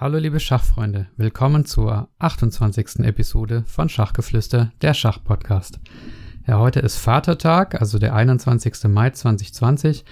[0.00, 3.00] Hallo liebe Schachfreunde, willkommen zur 28.
[3.00, 5.78] Episode von Schachgeflüster, der Schachpodcast.
[6.46, 8.84] Ja, heute ist Vatertag, also der 21.
[8.84, 10.06] Mai 2020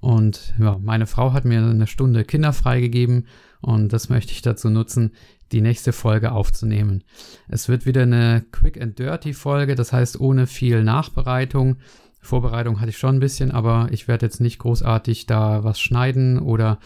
[0.00, 3.26] und ja, meine Frau hat mir eine Stunde Kinder freigegeben
[3.60, 5.12] und das möchte ich dazu nutzen,
[5.52, 7.04] die nächste Folge aufzunehmen.
[7.46, 11.76] Es wird wieder eine Quick and Dirty Folge, das heißt ohne viel Nachbereitung.
[12.22, 16.38] Vorbereitung hatte ich schon ein bisschen, aber ich werde jetzt nicht großartig da was schneiden
[16.38, 16.78] oder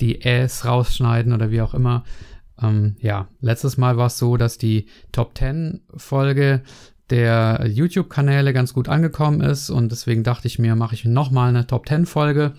[0.00, 2.04] die Äs rausschneiden oder wie auch immer.
[2.60, 6.62] Ähm, ja, letztes Mal war es so, dass die Top 10 Folge
[7.10, 11.66] der YouTube-Kanäle ganz gut angekommen ist und deswegen dachte ich mir, mache ich nochmal eine
[11.66, 12.52] Top 10 Folge.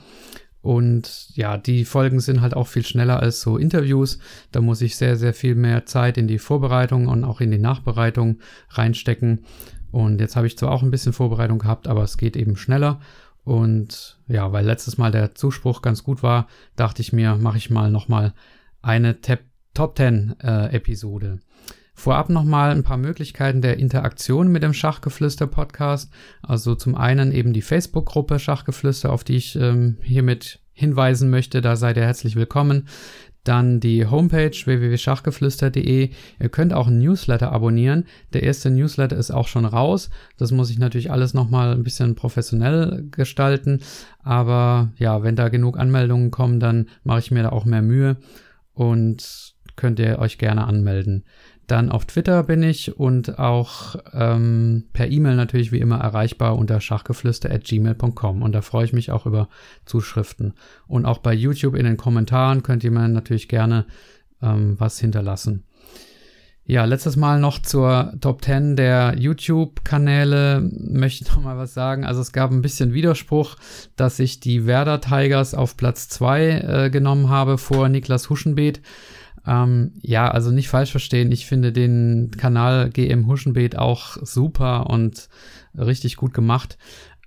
[0.61, 4.19] Und ja, die Folgen sind halt auch viel schneller als so Interviews.
[4.51, 7.59] Da muss ich sehr, sehr viel mehr Zeit in die Vorbereitung und auch in die
[7.59, 8.39] Nachbereitung
[8.71, 9.45] reinstecken.
[9.91, 12.99] Und jetzt habe ich zwar auch ein bisschen Vorbereitung gehabt, aber es geht eben schneller.
[13.43, 17.69] Und ja, weil letztes Mal der Zuspruch ganz gut war, dachte ich mir, mache ich
[17.69, 18.33] mal nochmal
[18.81, 19.41] eine Tap
[19.73, 21.39] Top 10 äh, Episode.
[21.93, 26.11] Vorab nochmal ein paar Möglichkeiten der Interaktion mit dem Schachgeflüster Podcast.
[26.41, 31.61] Also zum einen eben die Facebook-Gruppe Schachgeflüster, auf die ich ähm, hiermit hinweisen möchte.
[31.61, 32.87] Da seid ihr herzlich willkommen.
[33.43, 36.09] Dann die Homepage www.schachgeflüster.de.
[36.39, 38.05] Ihr könnt auch einen Newsletter abonnieren.
[38.33, 40.09] Der erste Newsletter ist auch schon raus.
[40.37, 43.81] Das muss ich natürlich alles nochmal ein bisschen professionell gestalten.
[44.21, 48.17] Aber ja, wenn da genug Anmeldungen kommen, dann mache ich mir da auch mehr Mühe
[48.73, 51.23] und könnt ihr euch gerne anmelden.
[51.69, 56.81] Dann auf Twitter bin ich und auch ähm, per E-Mail natürlich wie immer erreichbar unter
[56.81, 59.49] schachgeflüster.gmail.com und da freue ich mich auch über
[59.85, 60.55] Zuschriften.
[60.87, 63.85] Und auch bei YouTube in den Kommentaren könnt ihr mir natürlich gerne
[64.41, 65.63] ähm, was hinterlassen.
[66.65, 72.03] Ja, letztes Mal noch zur Top 10 der YouTube-Kanäle möchte ich noch mal was sagen.
[72.03, 73.57] Also es gab ein bisschen Widerspruch,
[73.95, 78.81] dass ich die Werder Tigers auf Platz 2 äh, genommen habe vor Niklas Huschenbeet.
[79.49, 81.31] Ähm, ja, also nicht falsch verstehen.
[81.31, 85.27] Ich finde den Kanal GM Huschenbeet auch super und
[85.75, 86.77] richtig gut gemacht.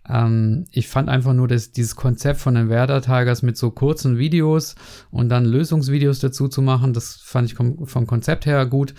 [0.09, 4.19] Ähm, ich fand einfach nur dass dieses Konzept von den Werder Tigers mit so kurzen
[4.19, 4.77] Videos
[5.11, 8.95] und dann Lösungsvideos dazu zu machen, das fand ich vom Konzept her gut.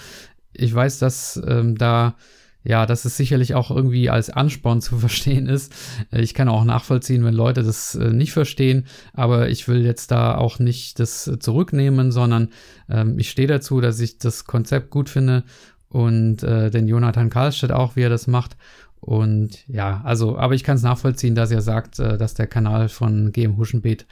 [0.52, 2.16] Ich weiß, dass ähm, da
[2.64, 5.74] ja, dass es sicherlich auch irgendwie als Ansporn zu verstehen ist.
[6.12, 10.36] Ich kann auch nachvollziehen, wenn Leute das äh, nicht verstehen, aber ich will jetzt da
[10.36, 12.50] auch nicht das äh, zurücknehmen, sondern
[12.90, 15.44] ähm, ich stehe dazu, dass ich das Konzept gut finde
[15.90, 18.58] und äh, den Jonathan Karlstedt auch, wie er das macht.
[19.00, 22.88] Und ja, also, aber ich kann es nachvollziehen, dass er sagt, äh, dass der Kanal
[22.88, 24.06] von GM Huschenbeet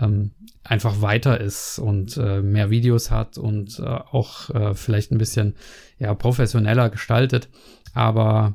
[0.00, 0.30] ähm,
[0.64, 5.54] einfach weiter ist und äh, mehr Videos hat und äh, auch äh, vielleicht ein bisschen
[5.98, 7.48] ja, professioneller gestaltet.
[7.92, 8.54] Aber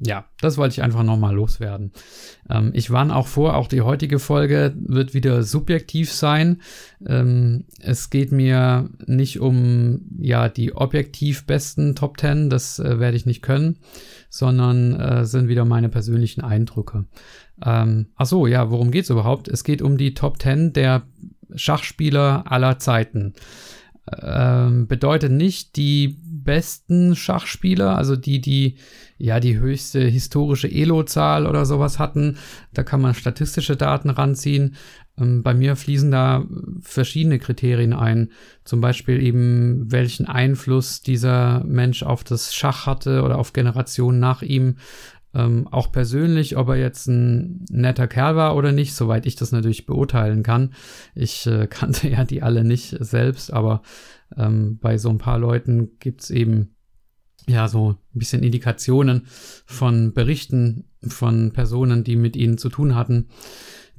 [0.00, 1.92] ja, das wollte ich einfach nochmal loswerden.
[2.48, 6.62] Ähm, ich warne auch vor, auch die heutige Folge wird wieder subjektiv sein.
[7.04, 13.16] Ähm, es geht mir nicht um ja die objektiv besten Top 10, das äh, werde
[13.16, 13.80] ich nicht können,
[14.30, 17.06] sondern äh, sind wieder meine persönlichen Eindrücke.
[17.64, 19.48] Ähm, ach so, ja, worum geht's überhaupt?
[19.48, 21.02] Es geht um die Top 10 der
[21.56, 23.34] Schachspieler aller Zeiten.
[24.22, 28.78] Ähm, bedeutet nicht die besten Schachspieler, also die, die
[29.18, 32.38] ja die höchste historische Elo-Zahl oder sowas hatten.
[32.72, 34.76] Da kann man statistische Daten ranziehen.
[35.18, 36.46] Ähm, bei mir fließen da
[36.80, 38.32] verschiedene Kriterien ein.
[38.64, 44.40] Zum Beispiel eben, welchen Einfluss dieser Mensch auf das Schach hatte oder auf Generationen nach
[44.40, 44.76] ihm.
[45.34, 49.52] Ähm, auch persönlich, ob er jetzt ein netter Kerl war oder nicht, soweit ich das
[49.52, 50.72] natürlich beurteilen kann.
[51.14, 53.82] Ich äh, kannte ja die alle nicht selbst, aber
[54.36, 56.74] ähm, bei so ein paar Leuten gibt's eben
[57.46, 59.26] ja so ein bisschen Indikationen
[59.66, 63.28] von Berichten von Personen, die mit ihnen zu tun hatten.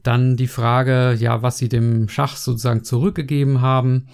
[0.10, 4.08] Dann die Frage, ja, was sie dem Schach sozusagen zurückgegeben haben,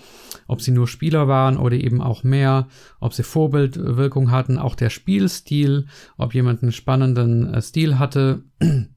[0.46, 2.68] ob sie nur Spieler waren oder eben auch mehr,
[3.00, 5.88] ob sie Vorbildwirkung hatten, auch der Spielstil,
[6.18, 8.44] ob jemand einen spannenden äh, Stil hatte.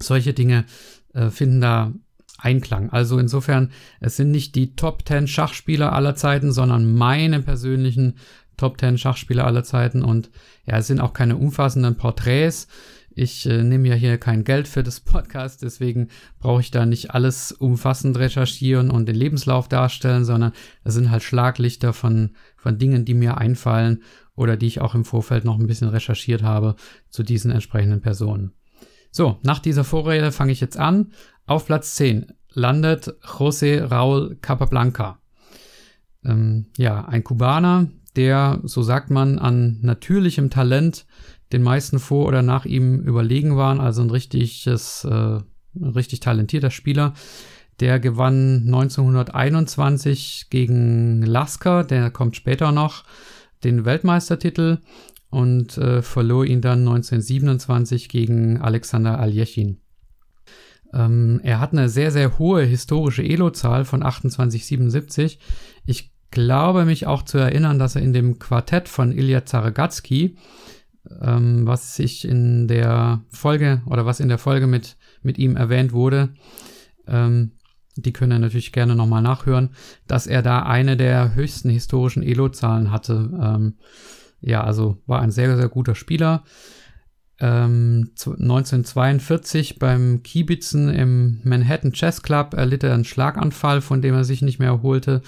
[0.00, 0.64] Solche Dinge
[1.14, 1.92] äh, finden da
[2.36, 2.90] Einklang.
[2.90, 3.70] Also insofern,
[4.00, 8.14] es sind nicht die Top 10 Schachspieler aller Zeiten, sondern meine persönlichen
[8.56, 10.32] Top 10 Schachspieler aller Zeiten und
[10.66, 12.66] ja, es sind auch keine umfassenden Porträts
[13.18, 16.06] Ich äh, nehme ja hier kein Geld für das Podcast, deswegen
[16.38, 20.52] brauche ich da nicht alles umfassend recherchieren und den Lebenslauf darstellen, sondern
[20.84, 24.04] es sind halt Schlaglichter von, von Dingen, die mir einfallen
[24.36, 26.76] oder die ich auch im Vorfeld noch ein bisschen recherchiert habe
[27.10, 28.52] zu diesen entsprechenden Personen.
[29.10, 31.10] So, nach dieser Vorrede fange ich jetzt an.
[31.44, 35.18] Auf Platz 10 landet José Raúl Capablanca.
[36.24, 41.04] Ähm, ja, ein Kubaner, der, so sagt man, an natürlichem Talent
[41.52, 45.44] den meisten vor oder nach ihm überlegen waren, also ein richtiges, äh, ein
[45.94, 47.14] richtig talentierter Spieler.
[47.80, 53.04] Der gewann 1921 gegen Lasker, der kommt später noch,
[53.64, 54.78] den Weltmeistertitel
[55.30, 59.78] und äh, verlor ihn dann 1927 gegen Alexander Aljechin.
[60.92, 65.38] Ähm, er hat eine sehr, sehr hohe historische Elo-Zahl von 2877.
[65.86, 70.36] Ich glaube mich auch zu erinnern, dass er in dem Quartett von Ilya Zaragatsky,
[71.20, 75.92] ähm, was ich in der Folge oder was in der Folge mit, mit ihm erwähnt
[75.92, 76.30] wurde,
[77.06, 77.52] ähm,
[77.96, 79.70] die können ihr natürlich gerne nochmal nachhören,
[80.06, 83.30] dass er da eine der höchsten historischen Elo-Zahlen hatte.
[83.40, 83.74] Ähm,
[84.40, 86.44] ja, also war ein sehr, sehr guter Spieler.
[87.40, 94.24] Ähm, 1942 beim Kiebitzen im Manhattan Chess Club erlitt er einen Schlaganfall, von dem er
[94.24, 95.22] sich nicht mehr erholte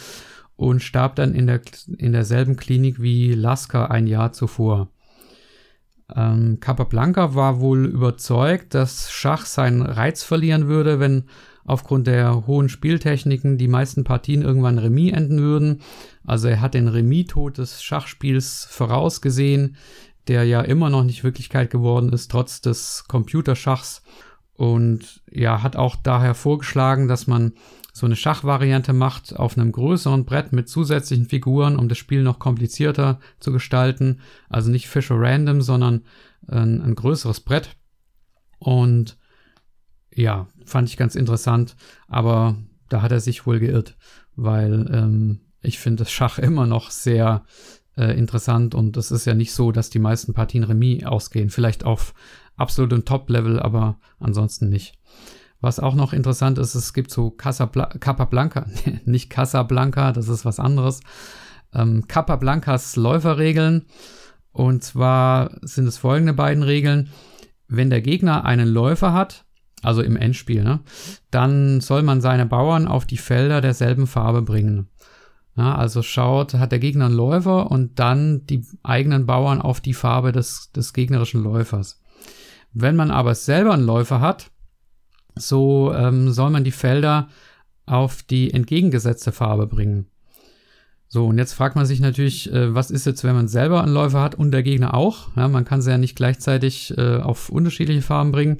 [0.56, 1.60] und starb dann in, der,
[1.96, 4.88] in derselben Klinik wie Lasker ein Jahr zuvor.
[6.16, 11.24] Ähm, Capablanca war wohl überzeugt, dass Schach seinen Reiz verlieren würde, wenn
[11.64, 15.82] aufgrund der hohen Spieltechniken die meisten Partien irgendwann Remis enden würden.
[16.26, 19.76] Also er hat den Remis-Tod des Schachspiels vorausgesehen,
[20.26, 24.02] der ja immer noch nicht Wirklichkeit geworden ist, trotz des Computerschachs.
[24.54, 27.52] Und ja, hat auch daher vorgeschlagen, dass man
[28.00, 32.38] so eine Schachvariante macht auf einem größeren Brett mit zusätzlichen Figuren, um das Spiel noch
[32.38, 34.20] komplizierter zu gestalten.
[34.48, 36.04] Also nicht Fischer Random, sondern
[36.48, 37.76] ein, ein größeres Brett.
[38.58, 39.18] Und
[40.14, 41.76] ja, fand ich ganz interessant,
[42.08, 42.56] aber
[42.88, 43.98] da hat er sich wohl geirrt,
[44.34, 47.44] weil ähm, ich finde das Schach immer noch sehr
[47.98, 51.50] äh, interessant und es ist ja nicht so, dass die meisten Partien Remis ausgehen.
[51.50, 52.14] Vielleicht auf
[52.56, 54.99] absolutem Top-Level, aber ansonsten nicht.
[55.60, 58.66] Was auch noch interessant ist, es gibt so Casabla Capablanca,
[59.04, 61.00] nicht Casablanca, das ist was anderes.
[61.74, 63.86] Ähm, Capablancas Läuferregeln.
[64.52, 67.10] Und zwar sind es folgende beiden Regeln.
[67.68, 69.44] Wenn der Gegner einen Läufer hat,
[69.82, 70.80] also im Endspiel, ne,
[71.30, 74.88] dann soll man seine Bauern auf die Felder derselben Farbe bringen.
[75.56, 79.94] Ja, also schaut, hat der Gegner einen Läufer und dann die eigenen Bauern auf die
[79.94, 82.00] Farbe des, des gegnerischen Läufers.
[82.72, 84.50] Wenn man aber selber einen Läufer hat,
[85.34, 87.28] so ähm, soll man die Felder
[87.86, 90.06] auf die entgegengesetzte Farbe bringen.
[91.12, 93.92] So, und jetzt fragt man sich natürlich, äh, was ist jetzt, wenn man selber einen
[93.92, 95.28] Läufer hat und der Gegner auch?
[95.36, 98.58] Ja, man kann sie ja nicht gleichzeitig äh, auf unterschiedliche Farben bringen.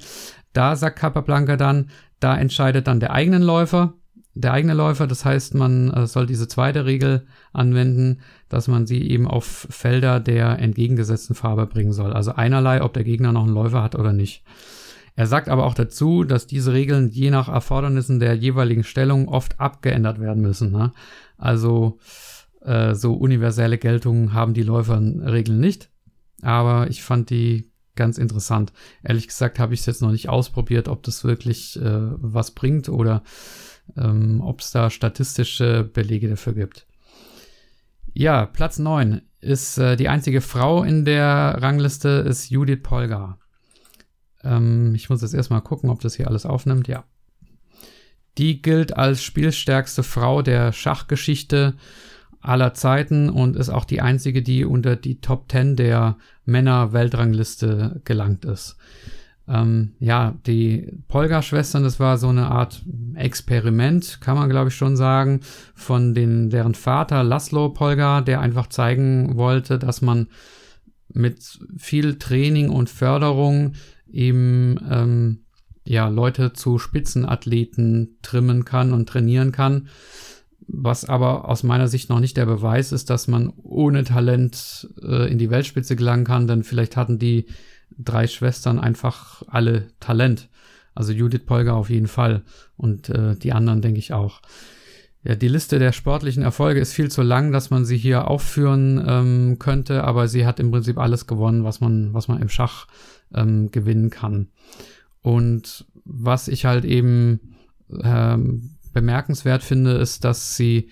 [0.51, 1.89] Da sagt Capablanca dann,
[2.19, 3.93] da entscheidet dann der eigene Läufer,
[4.33, 5.07] der eigene Läufer.
[5.07, 8.19] Das heißt, man äh, soll diese zweite Regel anwenden,
[8.49, 12.11] dass man sie eben auf Felder der entgegengesetzten Farbe bringen soll.
[12.11, 14.43] Also einerlei, ob der Gegner noch einen Läufer hat oder nicht.
[15.15, 19.59] Er sagt aber auch dazu, dass diese Regeln je nach Erfordernissen der jeweiligen Stellung oft
[19.59, 20.71] abgeändert werden müssen.
[20.71, 20.91] Ne?
[21.37, 21.99] Also
[22.61, 25.89] äh, so universelle Geltung haben die Läuferregeln nicht.
[26.41, 28.71] Aber ich fand die ganz interessant.
[29.03, 32.89] Ehrlich gesagt habe ich es jetzt noch nicht ausprobiert, ob das wirklich äh, was bringt
[32.89, 33.23] oder
[33.97, 36.87] ähm, ob es da statistische Belege dafür gibt.
[38.13, 43.39] Ja, Platz 9 ist äh, die einzige Frau in der Rangliste, ist Judith Polgar.
[44.43, 46.87] Ähm, ich muss jetzt erstmal gucken, ob das hier alles aufnimmt.
[46.87, 47.03] Ja.
[48.37, 51.75] Die gilt als spielstärkste Frau der Schachgeschichte
[52.41, 58.45] aller Zeiten und ist auch die einzige, die unter die Top 10 der Männer-Weltrangliste gelangt
[58.45, 58.77] ist.
[59.47, 62.83] Ähm, ja, die Polgar-Schwestern, das war so eine Art
[63.15, 65.41] Experiment, kann man glaube ich schon sagen,
[65.75, 70.27] von den, deren Vater Laszlo Polgar, der einfach zeigen wollte, dass man
[71.13, 73.73] mit viel Training und Förderung
[74.11, 75.45] eben ähm,
[75.85, 79.87] ja Leute zu Spitzenathleten trimmen kann und trainieren kann
[80.73, 85.31] was aber aus meiner Sicht noch nicht der Beweis ist, dass man ohne Talent äh,
[85.31, 87.45] in die Weltspitze gelangen kann, denn vielleicht hatten die
[87.97, 90.49] drei Schwestern einfach alle Talent.
[90.93, 92.43] Also Judith Polger auf jeden Fall
[92.77, 94.41] und äh, die anderen denke ich auch.
[95.23, 99.03] Ja, die Liste der sportlichen Erfolge ist viel zu lang, dass man sie hier aufführen
[99.05, 102.87] ähm, könnte, aber sie hat im Prinzip alles gewonnen, was man, was man im Schach
[103.35, 104.49] ähm, gewinnen kann.
[105.21, 107.55] Und was ich halt eben
[108.03, 110.89] ähm, bemerkenswert finde, ist, dass sie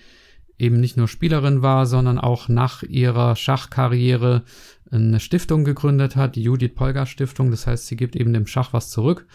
[0.58, 4.44] eben nicht nur Spielerin war, sondern auch nach ihrer Schachkarriere
[4.90, 7.50] eine Stiftung gegründet hat, die Judith Polgar Stiftung.
[7.50, 9.26] Das heißt, sie gibt eben dem Schach was zurück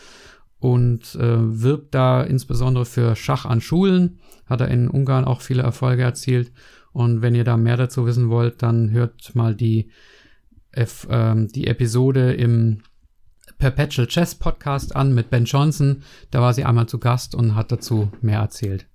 [0.59, 4.19] und äh, wirbt da insbesondere für Schach an Schulen.
[4.45, 6.51] Hat er in Ungarn auch viele Erfolge erzielt.
[6.91, 9.89] Und wenn ihr da mehr dazu wissen wollt, dann hört mal die,
[10.71, 12.81] F, ähm, die Episode im
[13.57, 16.03] Perpetual Chess Podcast an mit Ben Johnson.
[16.31, 18.87] Da war sie einmal zu Gast und hat dazu mehr erzählt.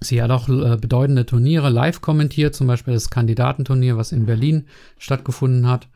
[0.00, 4.66] Sie hat auch äh, bedeutende Turniere live kommentiert, zum Beispiel das Kandidatenturnier, was in Berlin
[4.98, 5.88] stattgefunden hat.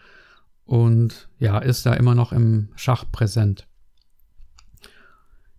[0.64, 3.66] Und ja, ist da immer noch im Schach präsent.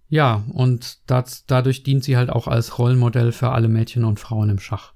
[0.07, 4.49] Ja, und das, dadurch dient sie halt auch als Rollenmodell für alle Mädchen und Frauen
[4.49, 4.93] im Schach.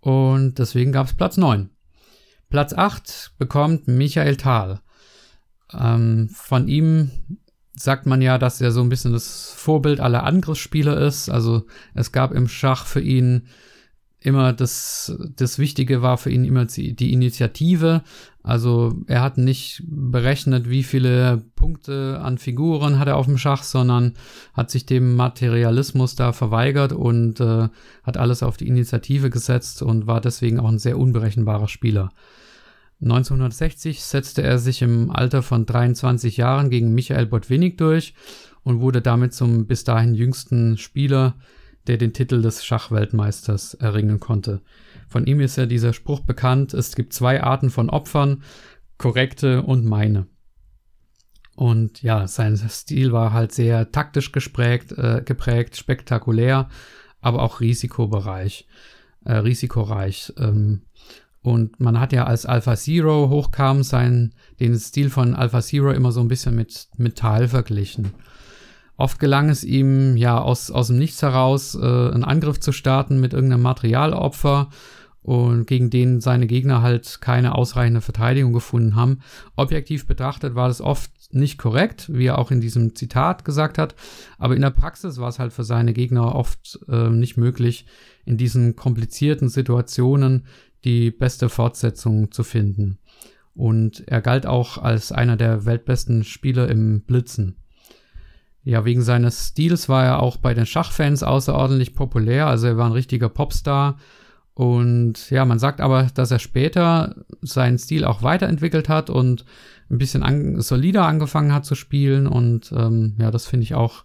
[0.00, 1.70] Und deswegen gab es Platz 9.
[2.48, 4.80] Platz 8 bekommt Michael Thal.
[5.78, 7.10] Ähm, von ihm
[7.74, 11.28] sagt man ja, dass er so ein bisschen das Vorbild aller Angriffsspieler ist.
[11.28, 13.48] Also es gab im Schach für ihn
[14.20, 18.02] immer das, das Wichtige war für ihn immer die Initiative.
[18.42, 23.62] Also er hat nicht berechnet, wie viele Punkte an Figuren hat er auf dem Schach,
[23.62, 24.14] sondern
[24.52, 27.68] hat sich dem Materialismus da verweigert und äh,
[28.02, 32.10] hat alles auf die Initiative gesetzt und war deswegen auch ein sehr unberechenbarer Spieler.
[33.02, 38.14] 1960 setzte er sich im Alter von 23 Jahren gegen Michael Botwinnik durch
[38.62, 41.36] und wurde damit zum bis dahin jüngsten Spieler,
[41.86, 44.60] der den Titel des Schachweltmeisters erringen konnte.
[45.08, 48.42] Von ihm ist ja dieser Spruch bekannt, es gibt zwei Arten von Opfern,
[48.98, 50.26] korrekte und meine.
[51.56, 56.68] Und ja, sein Stil war halt sehr taktisch gesprägt, äh, geprägt, spektakulär,
[57.20, 58.66] aber auch risikobereich,
[59.24, 60.32] äh, risikoreich.
[60.38, 60.82] Ähm,
[61.42, 66.12] und man hat ja als Alpha Zero hochkam sein, den Stil von Alpha Zero immer
[66.12, 68.12] so ein bisschen mit Metall verglichen.
[68.96, 73.18] Oft gelang es ihm ja aus, aus dem Nichts heraus, äh, einen Angriff zu starten
[73.18, 74.68] mit irgendeinem Materialopfer
[75.22, 79.20] und gegen den seine Gegner halt keine ausreichende Verteidigung gefunden haben.
[79.56, 83.94] Objektiv betrachtet war das oft nicht korrekt, wie er auch in diesem Zitat gesagt hat,
[84.38, 87.86] aber in der Praxis war es halt für seine Gegner oft äh, nicht möglich,
[88.24, 90.44] in diesen komplizierten Situationen
[90.84, 92.98] die beste Fortsetzung zu finden.
[93.54, 97.56] Und er galt auch als einer der weltbesten Spieler im Blitzen.
[98.62, 102.86] Ja, wegen seines Stils war er auch bei den Schachfans außerordentlich populär, also er war
[102.86, 103.98] ein richtiger Popstar.
[104.54, 109.46] Und ja, man sagt aber, dass er später seinen Stil auch weiterentwickelt hat und
[109.90, 112.26] ein bisschen an, solider angefangen hat zu spielen.
[112.26, 114.04] Und ähm, ja, das finde ich auch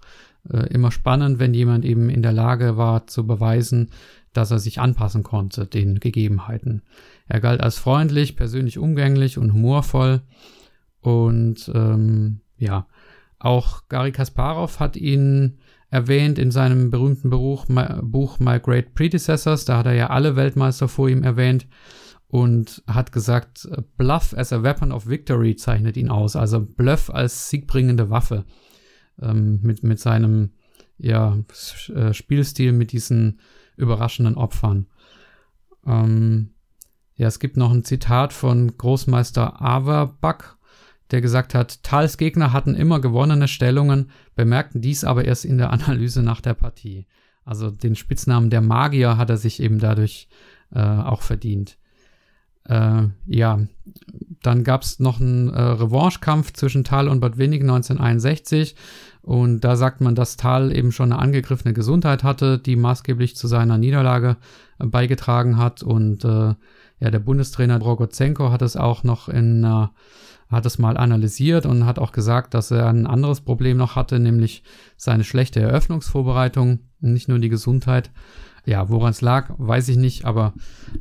[0.50, 3.90] äh, immer spannend, wenn jemand eben in der Lage war zu beweisen,
[4.38, 6.84] dass er sich anpassen konnte den Gegebenheiten.
[7.28, 10.22] Er galt als freundlich, persönlich umgänglich und humorvoll.
[11.02, 12.88] Und ähm, ja,
[13.40, 17.66] auch Gary Kasparov hat ihn erwähnt in seinem berühmten Buch,
[18.02, 19.66] Buch My Great Predecessors.
[19.66, 21.68] Da hat er ja alle Weltmeister vor ihm erwähnt
[22.28, 26.36] und hat gesagt, Bluff as a Weapon of Victory zeichnet ihn aus.
[26.36, 28.46] Also Bluff als siegbringende Waffe.
[29.22, 30.50] Ähm, mit, mit seinem
[30.98, 31.38] ja,
[31.94, 33.40] äh, Spielstil, mit diesen
[33.78, 34.88] überraschenden Opfern.
[35.86, 36.52] Ähm,
[37.16, 40.58] ja, es gibt noch ein Zitat von Großmeister Averbach,
[41.12, 45.72] der gesagt hat, Tals Gegner hatten immer gewonnene Stellungen, bemerkten dies aber erst in der
[45.72, 47.08] Analyse nach der Partie.
[47.44, 50.28] Also den Spitznamen der Magier hat er sich eben dadurch
[50.72, 51.78] äh, auch verdient.
[52.68, 53.60] Äh, ja,
[54.42, 58.76] dann gab es noch einen äh, Revanchekampf zwischen Tal und Bad Winnig 1961.
[59.22, 63.48] Und da sagt man, dass Tal eben schon eine angegriffene Gesundheit hatte, die maßgeblich zu
[63.48, 64.38] seiner Niederlage
[64.80, 65.82] äh, beigetragen hat.
[65.82, 66.54] Und äh,
[67.00, 69.88] ja, der Bundestrainer Rogozenko hat es auch noch in äh,
[70.50, 74.20] hat es mal analysiert und hat auch gesagt, dass er ein anderes Problem noch hatte,
[74.20, 74.64] nämlich
[74.96, 78.12] seine schlechte Eröffnungsvorbereitung, nicht nur die Gesundheit.
[78.66, 80.54] Ja, woran es lag, weiß ich nicht, aber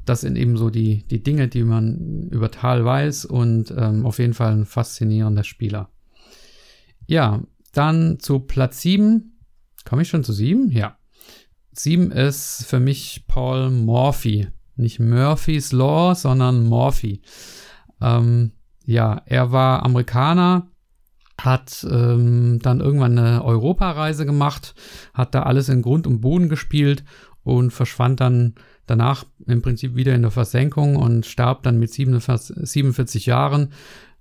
[0.05, 4.19] das sind eben so die, die Dinge, die man über Tal weiß und ähm, auf
[4.19, 5.89] jeden Fall ein faszinierender Spieler.
[7.07, 9.39] Ja, dann zu Platz 7.
[9.85, 10.71] Komme ich schon zu 7?
[10.71, 10.99] Ja.
[11.73, 14.49] 7 ist für mich Paul Morphy.
[14.77, 17.23] Nicht Murphy's Law, sondern Morphy.
[18.01, 18.53] Ähm,
[18.85, 20.69] ja, er war Amerikaner,
[21.41, 24.75] hat ähm, dann irgendwann eine Europareise gemacht,
[25.13, 27.05] hat da alles in Grund und Boden gespielt
[27.43, 28.55] und verschwand dann
[28.87, 33.73] danach im Prinzip wieder in der Versenkung und starb dann mit 47 Jahren.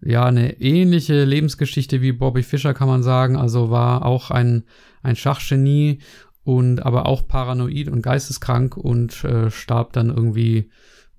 [0.01, 3.37] Ja, eine ähnliche Lebensgeschichte wie Bobby Fischer kann man sagen.
[3.37, 4.63] Also war auch ein,
[5.01, 5.99] ein Schachgenie
[6.43, 10.69] und aber auch paranoid und geisteskrank und äh, starb dann irgendwie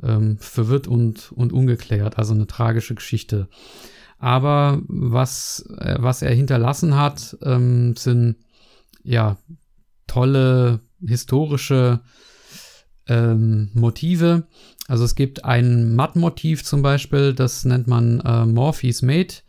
[0.03, 2.19] ähm, verwirrt und, und ungeklärt.
[2.19, 3.49] Also eine tragische Geschichte.
[4.19, 8.37] Aber was, äh, was er hinterlassen hat, ähm, sind
[9.03, 9.37] ja
[10.07, 12.01] tolle historische
[13.07, 14.47] ähm, Motive.
[14.89, 19.43] Also es gibt ein Matt-Motiv zum Beispiel, das nennt man äh, Morphe's Mate,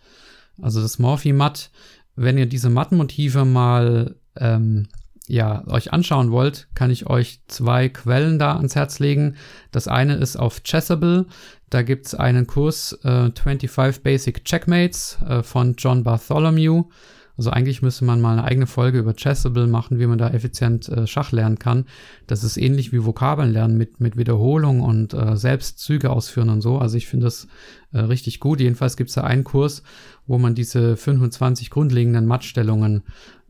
[0.61, 1.71] also das Morphe-Matt.
[2.15, 4.87] Wenn ihr diese Matt-Motive mal ähm,
[5.27, 9.35] ja, euch anschauen wollt, kann ich euch zwei Quellen da ans Herz legen.
[9.71, 11.25] Das eine ist auf Chessable.
[11.69, 16.85] Da gibt es einen Kurs äh, 25 Basic Checkmates äh, von John Bartholomew.
[17.37, 20.87] Also eigentlich müsste man mal eine eigene Folge über Chessable machen, wie man da effizient
[20.87, 21.85] äh, Schach lernen kann.
[22.27, 26.61] Das ist ähnlich wie Vokabeln lernen mit, mit Wiederholung und äh, selbst Züge ausführen und
[26.61, 26.77] so.
[26.77, 27.47] Also ich finde das
[27.91, 28.61] äh, richtig gut.
[28.61, 29.83] Jedenfalls gibt es da einen Kurs,
[30.27, 33.03] wo man diese 25 grundlegenden Mattstellungen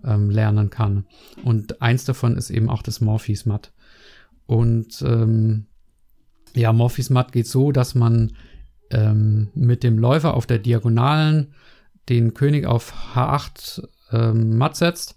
[0.06, 1.06] ähm, lernen kann.
[1.44, 3.72] Und eins davon ist eben auch das Morphis Matt.
[4.46, 5.66] Und ähm,
[6.54, 8.34] ja, Morphis Matt geht so, dass man
[8.92, 11.54] ähm, mit dem Läufer auf der Diagonalen
[12.10, 15.16] den König auf H8 ähm, matt setzt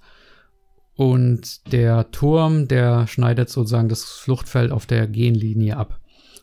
[0.94, 6.00] und der Turm, der schneidet sozusagen das Fluchtfeld auf der Genlinie ab.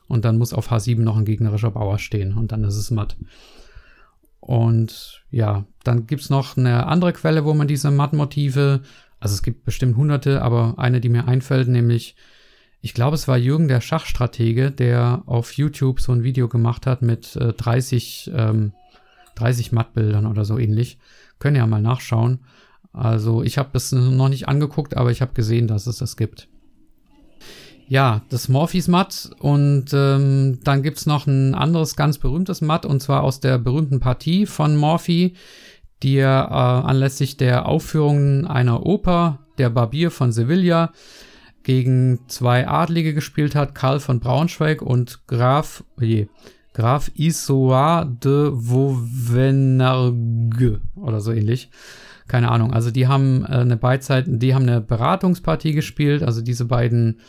[0.08, 3.18] Und dann muss auf H7 noch ein gegnerischer Bauer stehen und dann ist es matt.
[4.46, 8.82] Und ja, dann gibt's noch eine andere Quelle, wo man diese Mattmotive,
[9.20, 12.16] also es gibt bestimmt hunderte, aber eine, die mir einfällt, nämlich,
[12.82, 17.02] ich glaube, es war Jürgen der Schachstratege, der auf YouTube so ein Video gemacht hat
[17.02, 18.74] mit äh, 30 ähm,
[19.36, 20.98] 30 Mattbildern oder so ähnlich.
[21.40, 22.40] Können ja mal nachschauen.
[22.94, 26.48] Also ich habe das noch nicht angeguckt, aber ich habe gesehen, dass es das gibt.
[27.88, 33.00] Ja, das Morphis Matt und ähm, dann gibt's noch ein anderes ganz berühmtes Matt und
[33.00, 35.36] zwar aus der berühmten Partie von Morphy,
[36.02, 40.94] die er äh, anlässlich der Aufführung einer Oper, der Barbier von Sevilla,
[41.62, 46.28] gegen zwei Adlige gespielt hat, Karl von Braunschweig und Graf, oje,
[46.74, 51.70] Graf Isoa de Vauvenargues oder so ähnlich.
[52.28, 52.74] Keine Ahnung.
[52.74, 57.20] Also die haben äh, eine Beidzeit, die haben eine Beratungspartie gespielt, also diese beiden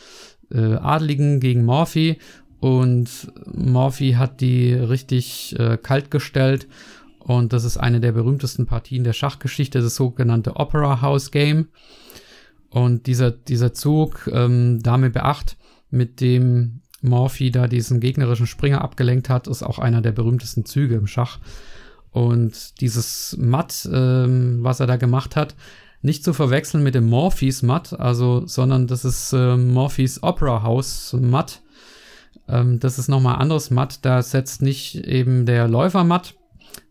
[0.51, 2.17] äh, Adligen gegen Morphy
[2.59, 6.67] und Morphy hat die richtig äh, kalt gestellt
[7.27, 11.67] und das ist eine der berühmtesten Partien der Schachgeschichte, das sogenannte Opera House Game.
[12.69, 15.55] Und dieser, dieser Zug, ähm, Dame B8,
[15.89, 20.95] mit dem Morphy da diesen gegnerischen Springer abgelenkt hat, ist auch einer der berühmtesten Züge
[20.95, 21.39] im Schach.
[22.11, 25.53] Und dieses Matt, ähm, was er da gemacht hat,
[26.01, 31.15] nicht zu verwechseln mit dem Morphys Matt, also, sondern das ist äh, Morphys Opera House
[31.19, 31.61] Matt.
[32.47, 34.05] Ähm, das ist nochmal anderes Matt.
[34.05, 36.35] Da setzt nicht eben der Läufer Matt,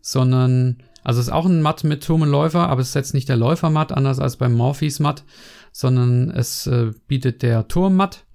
[0.01, 3.37] sondern, also ist auch ein Matt mit Turm und Läufer, aber es setzt nicht der
[3.37, 5.23] Läufer Matt, anders als beim Morphys Matt,
[5.71, 8.25] sondern es äh, bietet der Turm Matt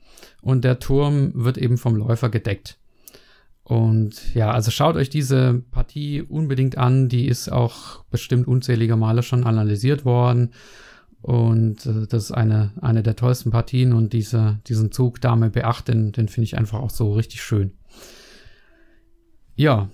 [0.40, 2.78] und der Turm wird eben vom Läufer gedeckt.
[3.64, 7.08] Und ja, also schaut euch diese Partie unbedingt an.
[7.08, 10.52] Die ist auch bestimmt unzählige Male schon analysiert worden.
[11.20, 13.92] Und äh, das ist eine, eine der tollsten Partien.
[13.92, 17.72] Und diese, diesen Zug Dame B8, den, den finde ich einfach auch so richtig schön.
[19.54, 19.88] Ja,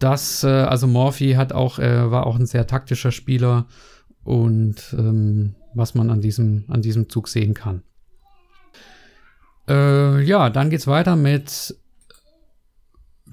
[0.00, 3.66] das, äh, also Morphy hat auch, äh, war auch ein sehr taktischer Spieler.
[4.24, 7.82] Und ähm, was man an diesem, an diesem Zug sehen kann.
[9.68, 11.76] Äh, ja, dann geht's weiter mit.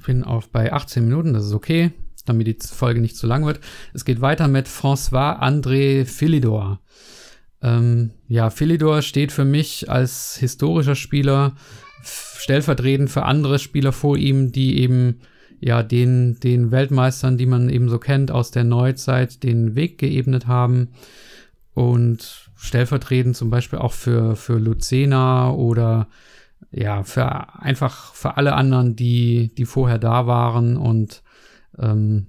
[0.10, 1.92] Bin auf bei 18 Minuten, das ist okay,
[2.26, 3.60] damit die Folge nicht zu lang wird.
[3.94, 6.80] Es geht weiter mit François André Philidor.
[7.62, 11.54] Ähm, ja, Philidor steht für mich als historischer Spieler
[12.02, 15.20] stellvertretend für andere Spieler vor ihm, die eben
[15.60, 20.48] ja den, den Weltmeistern, die man eben so kennt aus der Neuzeit, den Weg geebnet
[20.48, 20.88] haben.
[21.76, 26.08] Und stellvertretend zum Beispiel auch für, für Lucena oder
[26.72, 31.24] ja, für einfach für alle anderen, die, die vorher da waren und
[31.78, 32.28] ähm,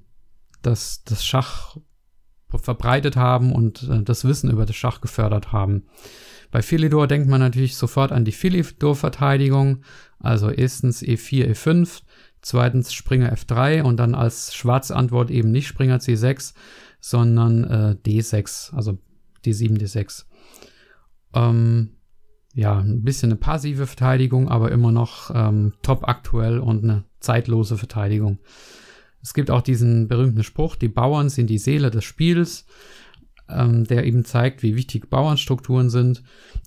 [0.62, 1.76] das, das Schach
[2.48, 5.84] verbreitet haben und äh, das Wissen über das Schach gefördert haben.
[6.50, 9.82] Bei Philidor denkt man natürlich sofort an die Philidor-Verteidigung,
[10.18, 12.02] also erstens E4, E5,
[12.42, 16.54] zweitens Springer F3 und dann als Schwarzantwort eben nicht Springer C6,
[17.00, 18.98] sondern äh, D6, also
[19.44, 20.24] D7, D6.
[21.34, 21.96] Ähm,
[22.54, 27.76] ja, ein bisschen eine passive Verteidigung, aber immer noch ähm, top aktuell und eine zeitlose
[27.76, 28.38] Verteidigung.
[29.22, 32.66] Es gibt auch diesen berühmten Spruch, die Bauern sind die Seele des Spiels,
[33.48, 36.22] ähm, der eben zeigt, wie wichtig Bauernstrukturen sind.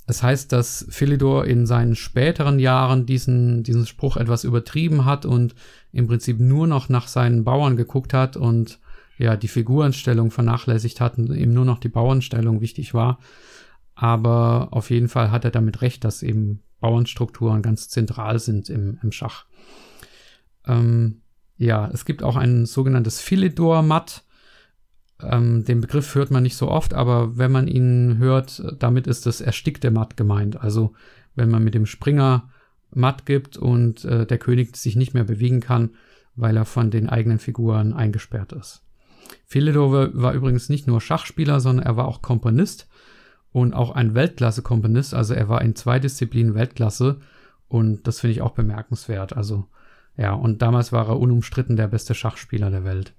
[0.05, 5.55] Es heißt, dass Philidor in seinen späteren Jahren diesen, diesen Spruch etwas übertrieben hat und
[5.91, 8.79] im Prinzip nur noch nach seinen Bauern geguckt hat und
[9.17, 13.19] ja, die Figurenstellung vernachlässigt hat und eben nur noch die Bauernstellung wichtig war.
[13.95, 18.99] Aber auf jeden Fall hat er damit recht, dass eben Bauernstrukturen ganz zentral sind im,
[19.01, 19.45] im Schach.
[20.65, 21.21] Ähm,
[21.57, 24.23] ja, es gibt auch ein sogenanntes Philidor-Matt.
[25.21, 29.25] Ähm, den Begriff hört man nicht so oft, aber wenn man ihn hört, damit ist
[29.25, 30.59] das erstickte Matt gemeint.
[30.59, 30.93] Also
[31.35, 32.49] wenn man mit dem Springer
[32.91, 35.91] Matt gibt und äh, der König sich nicht mehr bewegen kann,
[36.35, 38.83] weil er von den eigenen Figuren eingesperrt ist.
[39.45, 42.87] Philidor war, war übrigens nicht nur Schachspieler, sondern er war auch Komponist
[43.53, 45.13] und auch ein Weltklasse-Komponist.
[45.13, 47.21] Also er war in zwei Disziplinen Weltklasse
[47.69, 49.37] und das finde ich auch bemerkenswert.
[49.37, 49.67] Also
[50.17, 53.13] ja, und damals war er unumstritten der beste Schachspieler der Welt.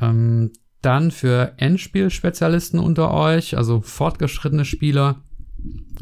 [0.00, 5.20] Ähm, dann für Endspiel-Spezialisten unter euch, also fortgeschrittene Spieler.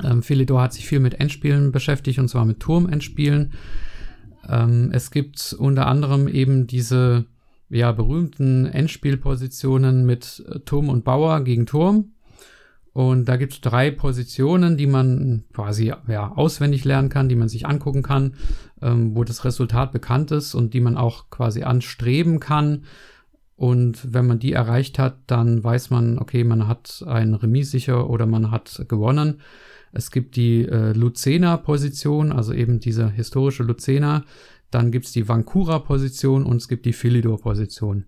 [0.03, 3.53] Ähm, Philidor hat sich viel mit Endspielen beschäftigt und zwar mit Turm-Endspielen.
[4.49, 7.27] Ähm, es gibt unter anderem eben diese
[7.69, 12.13] ja, berühmten Endspielpositionen mit äh, Turm und Bauer gegen Turm.
[12.93, 17.49] Und da gibt es drei Positionen, die man quasi ja, auswendig lernen kann, die man
[17.49, 18.35] sich angucken kann,
[18.83, 22.85] ähm, wo das Resultat bekannt ist und die man auch quasi anstreben kann.
[23.55, 28.09] Und wenn man die erreicht hat, dann weiß man, okay, man hat ein Remis sicher
[28.09, 29.41] oder man hat gewonnen.
[29.93, 34.25] Es gibt die äh, Luzena-Position, also eben diese historische Luzena.
[34.71, 38.07] Dann gibt es die Vancouver-Position und es gibt die Philidor-Position.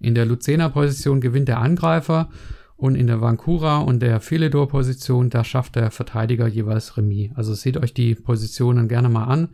[0.00, 2.28] In der Luzena-Position gewinnt der Angreifer
[2.76, 7.30] und in der Vancouver und der Philidor-Position, da schafft der Verteidiger jeweils Remis.
[7.34, 9.50] Also seht euch die Positionen gerne mal an.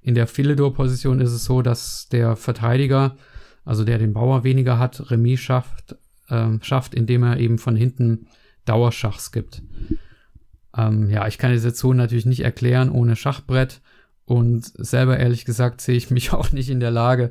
[0.00, 3.16] In der Philidor-Position ist es so, dass der Verteidiger,
[3.64, 5.96] also der den Bauer weniger hat, Remis schafft,
[6.28, 8.26] äh, schafft, indem er eben von hinten
[8.64, 9.62] Dauerschachs gibt.
[10.76, 13.80] Ähm, ja, ich kann die Situation natürlich nicht erklären ohne Schachbrett.
[14.26, 17.30] Und selber ehrlich gesagt sehe ich mich auch nicht in der Lage,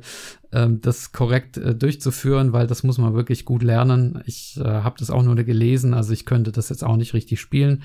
[0.52, 4.22] ähm, das korrekt äh, durchzuführen, weil das muss man wirklich gut lernen.
[4.26, 7.40] Ich äh, habe das auch nur gelesen, also ich könnte das jetzt auch nicht richtig
[7.40, 7.82] spielen.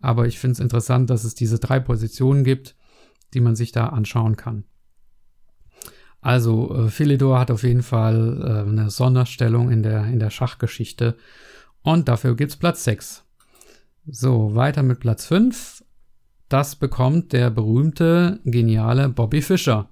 [0.00, 2.76] Aber ich finde es interessant, dass es diese drei Positionen gibt,
[3.34, 4.64] die man sich da anschauen kann.
[6.20, 11.16] Also äh, Philidor hat auf jeden Fall eine Sonderstellung in der, in der Schachgeschichte.
[11.82, 13.24] Und dafür gibt es Platz 6.
[14.06, 15.77] So, weiter mit Platz 5.
[16.48, 19.90] Das bekommt der berühmte, geniale Bobby Fischer.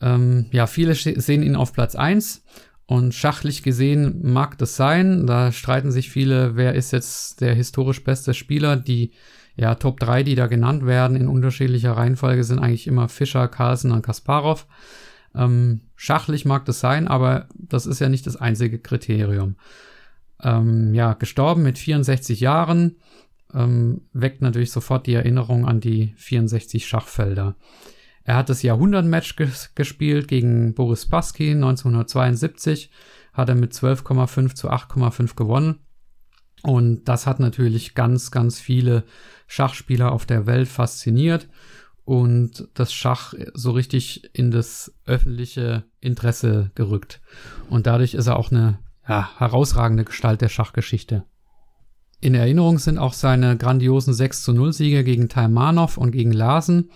[0.00, 2.44] Ähm, ja, viele sehen ihn auf Platz 1
[2.86, 5.26] und schachlich gesehen mag das sein.
[5.26, 8.76] Da streiten sich viele, wer ist jetzt der historisch beste Spieler.
[8.76, 9.12] Die
[9.56, 13.92] ja, Top 3, die da genannt werden in unterschiedlicher Reihenfolge, sind eigentlich immer Fischer, Carlsen
[13.92, 14.66] und Kasparov.
[15.34, 19.56] Ähm, schachlich mag das sein, aber das ist ja nicht das einzige Kriterium.
[20.42, 22.96] Ähm, ja, gestorben mit 64 Jahren,
[23.54, 27.56] ähm, weckt natürlich sofort die Erinnerung an die 64 Schachfelder.
[28.24, 32.90] Er hat das Jahrhundertmatch ges gespielt gegen Boris Spassky 1972,
[33.32, 35.80] hat er mit 12,5 zu 8,5 gewonnen.
[36.62, 39.04] Und das hat natürlich ganz, ganz viele
[39.46, 41.48] Schachspieler auf der Welt fasziniert
[42.04, 47.20] und das Schach so richtig in das öffentliche Interesse gerückt.
[47.70, 51.24] Und dadurch ist er auch eine ja, herausragende Gestalt der Schachgeschichte.
[52.20, 56.90] In Erinnerung sind auch seine grandiosen 6 zu 0 Siege gegen Taimanov und gegen Larsen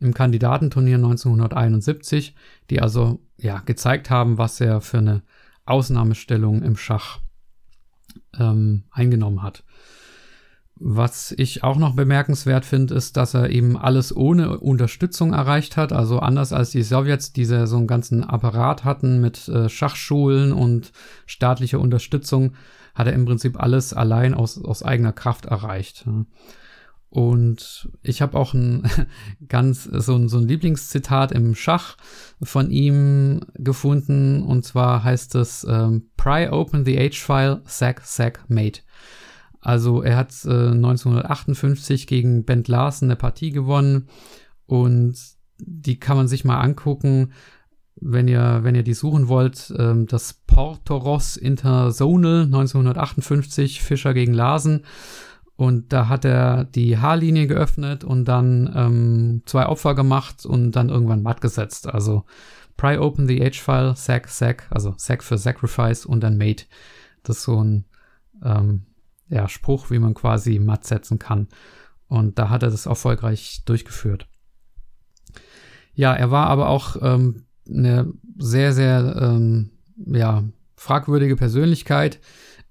[0.00, 2.34] im Kandidatenturnier 1971,
[2.68, 5.22] die also ja gezeigt haben, was er für eine
[5.64, 7.20] Ausnahmestellung im Schach
[8.38, 9.64] ähm, eingenommen hat.
[10.78, 15.94] Was ich auch noch bemerkenswert finde, ist, dass er eben alles ohne Unterstützung erreicht hat.
[15.94, 20.92] Also anders als die Sowjets, die so einen ganzen Apparat hatten mit äh, Schachschulen und
[21.24, 22.52] staatlicher Unterstützung,
[22.96, 26.08] hat er im Prinzip alles allein aus, aus eigener Kraft erreicht.
[27.10, 28.82] Und ich habe auch ein
[29.48, 31.96] ganz so ein, so ein Lieblingszitat im Schach
[32.42, 34.42] von ihm gefunden.
[34.42, 38.80] Und zwar heißt es ähm, Pry open the H-File, sack, sack, mate.
[39.60, 44.08] Also er hat äh, 1958 gegen Bent Larsen eine Partie gewonnen
[44.66, 45.16] und
[45.58, 47.32] die kann man sich mal angucken,
[48.00, 49.72] wenn ihr, wenn ihr die suchen wollt.
[49.78, 54.84] Ähm, das Portoros Interzonal 1958, Fischer gegen Larsen.
[55.56, 60.90] Und da hat er die Haarlinie geöffnet und dann ähm, zwei Opfer gemacht und dann
[60.90, 61.88] irgendwann matt gesetzt.
[61.88, 62.24] Also
[62.76, 66.66] Pry open the H-File, Sack, Sack, also Sack für Sacrifice und dann Mate.
[67.22, 67.86] Das ist so ein
[68.44, 68.84] ähm,
[69.28, 71.48] ja, Spruch, wie man quasi matt setzen kann.
[72.06, 74.28] Und da hat er das erfolgreich durchgeführt.
[75.94, 79.70] Ja, er war aber auch ähm, eine sehr, sehr ähm,
[80.06, 80.44] ja,
[80.76, 82.20] fragwürdige Persönlichkeit.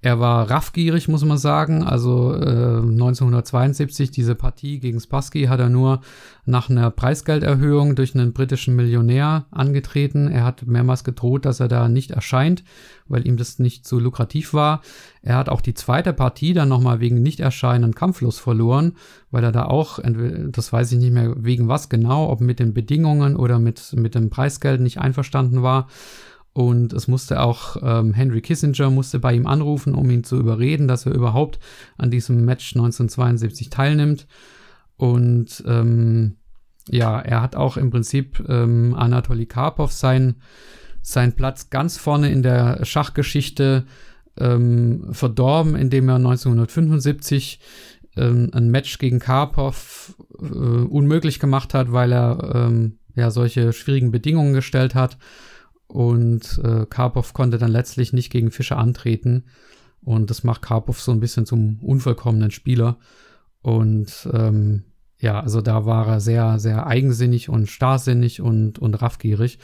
[0.06, 1.82] Er war raffgierig, muss man sagen.
[1.82, 6.02] Also äh, 1972, diese Partie gegen Spassky, hat er nur
[6.46, 10.28] nach einer Preisgelderhöhung durch einen britischen Millionär angetreten.
[10.28, 12.64] Er hat mehrmals gedroht, dass er da nicht erscheint,
[13.08, 14.82] weil ihm das nicht so lukrativ war.
[15.24, 18.94] Er hat auch die zweite Partie dann nochmal wegen Nichterscheinen kampflos verloren,
[19.32, 22.76] weil er da auch, das weiß ich nicht mehr wegen was genau, ob mit den
[22.76, 25.88] Bedingungen oder mit, mit dem Preisgeld nicht einverstanden war.
[26.56, 30.88] Und es musste auch ähm, Henry Kissinger musste bei ihm anrufen, um ihn zu überreden,
[30.88, 31.60] dass er überhaupt
[31.98, 34.26] an diesem Match 1972 teilnimmt.
[34.96, 36.38] Und ähm,
[36.90, 40.36] ja, er hat auch im Prinzip ähm, Anatoly Karpov seinen
[41.02, 43.86] sein Platz ganz vorne in der Schachgeschichte
[44.38, 47.60] ähm, verdorben, indem er 1975
[48.16, 54.12] ähm, ein Match gegen Karpov äh, unmöglich gemacht hat, weil er ähm, ja solche schwierigen
[54.12, 55.18] Bedingungen gestellt hat.
[55.88, 59.46] Und äh, Karpov konnte dann letztlich nicht gegen Fischer antreten.
[60.02, 62.98] Und das macht Karpov so ein bisschen zum unvollkommenen Spieler.
[63.62, 64.84] Und ähm,
[65.20, 69.60] ja, also da war er sehr, sehr eigensinnig und starrsinnig und, und raffgierig.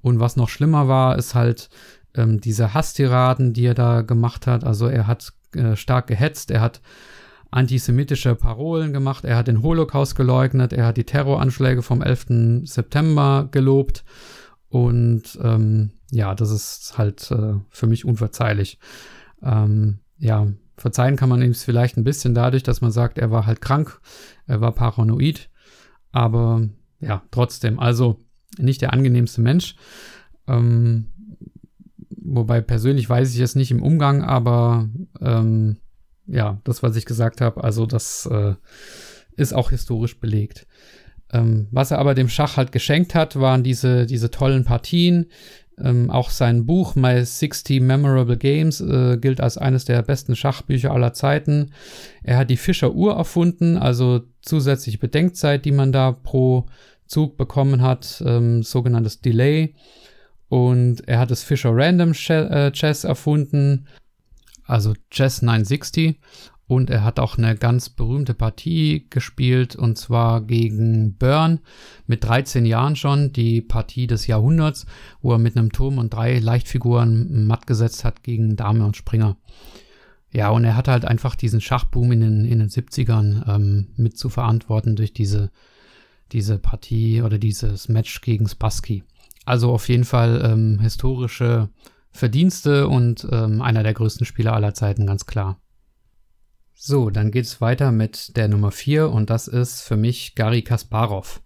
[0.00, 1.68] Und was noch schlimmer war, ist halt
[2.14, 4.64] ähm, diese Hasstiraden, die er da gemacht hat.
[4.64, 6.80] Also er hat äh, stark gehetzt, er hat
[7.50, 12.64] antisemitische Parolen gemacht, er hat den Holocaust geleugnet, er hat die Terroranschläge vom 11.
[12.64, 14.04] September gelobt.
[14.72, 18.78] Und ähm, ja, das ist halt äh, für mich unverzeihlich.
[19.42, 20.46] Ähm, ja,
[20.78, 24.00] verzeihen kann man ihm vielleicht ein bisschen dadurch, dass man sagt, er war halt krank,
[24.46, 25.50] er war paranoid,
[26.10, 28.24] aber ja, trotzdem, also
[28.56, 29.76] nicht der angenehmste Mensch.
[30.46, 31.10] Ähm,
[32.08, 34.88] wobei persönlich weiß ich es nicht im Umgang, aber
[35.20, 35.76] ähm,
[36.26, 38.54] ja, das, was ich gesagt habe, also das äh,
[39.36, 40.66] ist auch historisch belegt.
[41.32, 45.26] Ähm, was er aber dem Schach halt geschenkt hat, waren diese, diese tollen Partien.
[45.78, 50.92] Ähm, auch sein Buch My 60 Memorable Games äh, gilt als eines der besten Schachbücher
[50.92, 51.72] aller Zeiten.
[52.22, 56.66] Er hat die Fischer Uhr erfunden, also zusätzliche Bedenkzeit, die man da pro
[57.06, 59.74] Zug bekommen hat, ähm, sogenanntes Delay.
[60.48, 63.86] Und er hat das Fischer Random äh, Chess erfunden,
[64.66, 66.18] also Chess 960.
[66.72, 71.60] Und er hat auch eine ganz berühmte Partie gespielt, und zwar gegen Burn
[72.06, 74.86] mit 13 Jahren schon, die Partie des Jahrhunderts,
[75.20, 79.36] wo er mit einem Turm und drei Leichtfiguren matt gesetzt hat gegen Dame und Springer.
[80.32, 84.16] Ja, und er hat halt einfach diesen Schachboom in den, in den 70ern ähm, mit
[84.16, 85.50] zu verantworten durch diese,
[86.32, 89.04] diese Partie oder dieses Match gegen Spassky.
[89.44, 91.68] Also auf jeden Fall ähm, historische
[92.12, 95.61] Verdienste und ähm, einer der größten Spieler aller Zeiten, ganz klar.
[96.74, 101.42] So, dann geht's weiter mit der Nummer 4 und das ist für mich Gary Kasparov.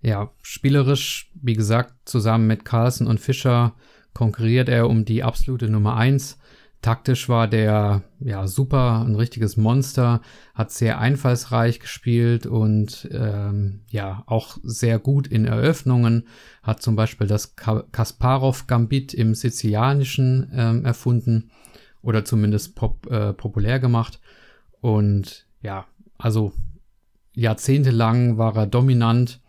[0.00, 3.74] Ja, spielerisch, wie gesagt, zusammen mit Carlsen und Fischer
[4.12, 6.38] konkurriert er um die absolute Nummer 1.
[6.84, 10.20] Taktisch war der ja super, ein richtiges Monster,
[10.54, 16.28] hat sehr einfallsreich gespielt und ähm, ja auch sehr gut in Eröffnungen,
[16.62, 21.50] hat zum Beispiel das Kasparov Gambit im Sizilianischen ähm, erfunden
[22.02, 24.20] oder zumindest pop, äh, populär gemacht
[24.84, 25.86] und ja,
[26.18, 26.52] also
[27.32, 29.40] jahrzehntelang war er dominant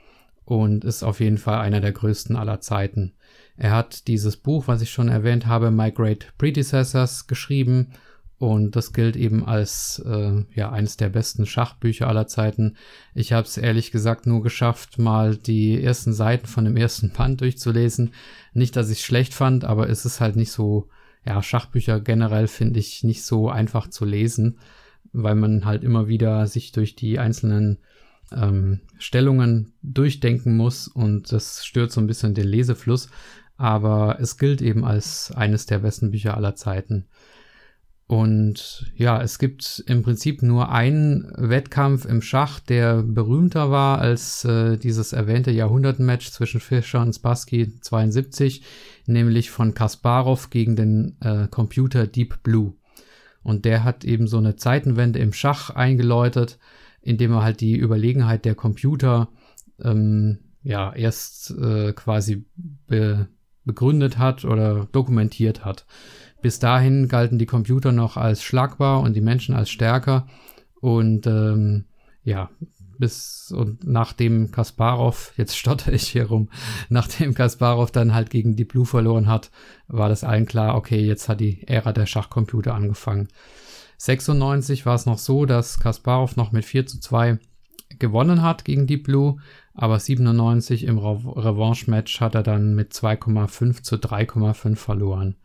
[0.46, 3.16] und ist auf jeden Fall einer der größten aller Zeiten.
[3.58, 7.92] Er hat dieses Buch, was ich schon erwähnt habe, My Great Predecessors, geschrieben
[8.38, 12.78] und das gilt eben als äh, ja eines der besten Schachbücher aller Zeiten.
[13.14, 17.42] Ich habe es ehrlich gesagt nur geschafft, mal die ersten Seiten von dem ersten Band
[17.42, 18.14] durchzulesen.
[18.54, 20.88] Nicht, dass ich es schlecht fand, aber es ist halt nicht so.
[21.26, 24.60] Ja, Schachbücher generell finde ich nicht so einfach zu lesen,
[25.24, 27.80] weil man halt immer wieder sich durch die einzelnen
[28.32, 33.10] ähm, Stellungen durchdenken muss und das stört so ein bisschen den Lesefluss
[33.58, 37.06] aber es gilt eben als eines der besten Bücher aller Zeiten.
[38.08, 44.46] Und ja, es gibt im Prinzip nur einen Wettkampf im Schach, der berühmter war als
[44.46, 48.62] äh, dieses erwähnte Jahrhundertmatch zwischen Fischer und Spassky 72,
[49.08, 52.74] nämlich von Kasparov gegen den äh, Computer Deep Blue.
[53.46, 56.58] Und der hat eben so eine Zeitenwende im Schach eingeläutet,
[57.02, 59.30] indem er halt die Überlegenheit der Computer
[59.80, 62.44] ähm, ja erst äh, quasi
[62.88, 63.28] be
[63.64, 65.86] begründet hat oder dokumentiert hat.
[66.42, 70.28] Bis dahin galten die Computer noch als schlagbar und die Menschen als stärker.
[70.82, 71.86] Und ähm,
[72.24, 72.50] ja,
[72.98, 76.50] bis und nachdem Kasparov, jetzt stotter ich hier rum,
[76.90, 79.52] nachdem Kasparov dann halt gegen die Blue verloren hat,
[79.88, 83.28] war das allen klar, okay, jetzt hat die Ära der Schachcomputer angefangen.
[83.98, 87.40] 96 war es noch so, dass Kasparov noch mit 4 zu 2
[88.00, 89.38] gewonnen hat gegen Deep Blue,
[89.74, 95.36] aber 97 im Revanche-Match hat er dann mit 2,5 zu 3,5 verloren.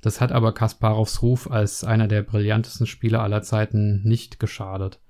[0.00, 5.00] Das hat aber Kasparovs Ruf als einer der brillantesten Spieler aller Zeiten nicht geschadet.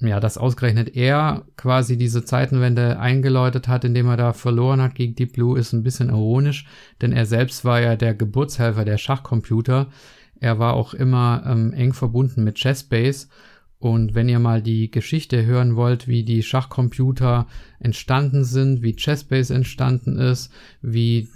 [0.00, 5.16] Ja, dass ausgerechnet er quasi diese Zeitenwende eingeläutet hat, indem er da verloren hat gegen
[5.16, 6.66] Deep Blue, ist ein bisschen ironisch,
[7.00, 9.88] denn er selbst war ja der Geburtshelfer der Schachcomputer.
[10.38, 13.26] Er war auch immer ähm, eng verbunden mit Chessbase
[13.80, 17.46] und wenn ihr mal die Geschichte hören wollt, wie die Schachcomputer
[17.78, 21.28] entstanden sind, wie Chessbase entstanden ist, wie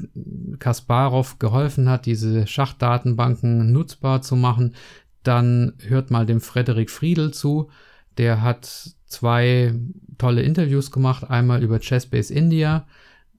[0.59, 4.75] Kasparov geholfen hat, diese Schachdatenbanken nutzbar zu machen,
[5.22, 7.70] dann hört mal dem Frederik Friedel zu.
[8.18, 9.75] Der hat zwei
[10.18, 11.29] tolle Interviews gemacht.
[11.29, 12.87] Einmal über Chessbase India,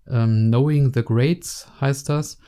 [0.07, 2.39] ähm, Knowing the Greats heißt das.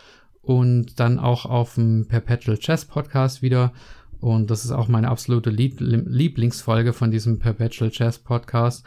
[0.42, 3.74] Und dann auch auf dem Perpetual Chess Podcast wieder.
[4.20, 8.86] Und das ist auch meine absolute Lieb Lieblingsfolge von diesem Perpetual Chess Podcast.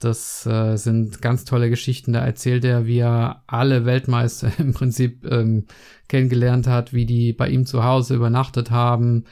[0.00, 2.14] Das äh, sind ganz tolle Geschichten.
[2.14, 5.66] Da erzählt er, wie er alle Weltmeister im Prinzip ähm,
[6.08, 9.24] kennengelernt hat, wie die bei ihm zu Hause übernachtet haben.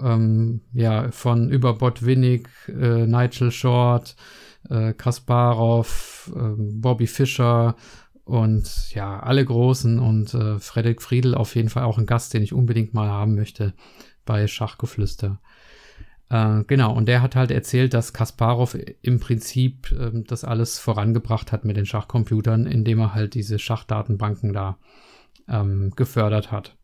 [0.00, 4.16] Ähm, ja, von über Botwinnik, äh, Nigel Short,
[4.68, 7.76] äh, Kasparov, äh, Bobby Fischer
[8.24, 12.42] und ja, alle Großen und äh, Frederik Friedel auf jeden Fall auch ein Gast, den
[12.42, 13.74] ich unbedingt mal haben möchte
[14.24, 15.40] bei Schachgeflüster.
[16.30, 21.52] Äh, genau, und der hat halt erzählt, dass Kasparov im Prinzip äh, das alles vorangebracht
[21.52, 24.78] hat mit den Schachcomputern, indem er halt diese Schachdatenbanken da
[25.48, 26.76] ähm, gefördert hat.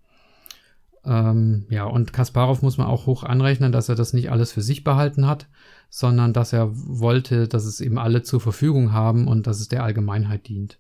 [1.05, 4.63] Ähm, ja, und Kasparov muss man auch hoch anrechnen, dass er das nicht alles für
[4.63, 5.49] sich behalten hat,
[5.89, 9.83] sondern dass er wollte, dass es eben alle zur Verfügung haben und dass es der
[9.83, 10.79] Allgemeinheit dient.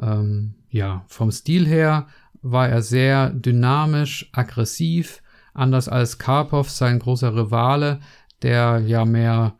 [0.00, 2.06] Ähm, ja, vom Stil her
[2.42, 5.22] war er sehr dynamisch, aggressiv,
[5.54, 8.00] anders als Karpov, sein großer Rivale,
[8.42, 9.56] der ja mehr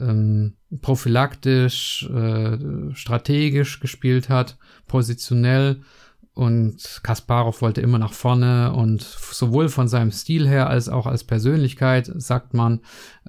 [0.00, 2.58] ähm, prophylaktisch, äh,
[2.94, 5.82] strategisch gespielt hat, positionell.
[6.34, 11.24] Und Kasparov wollte immer nach vorne und sowohl von seinem Stil her als auch als
[11.24, 12.80] Persönlichkeit, sagt man,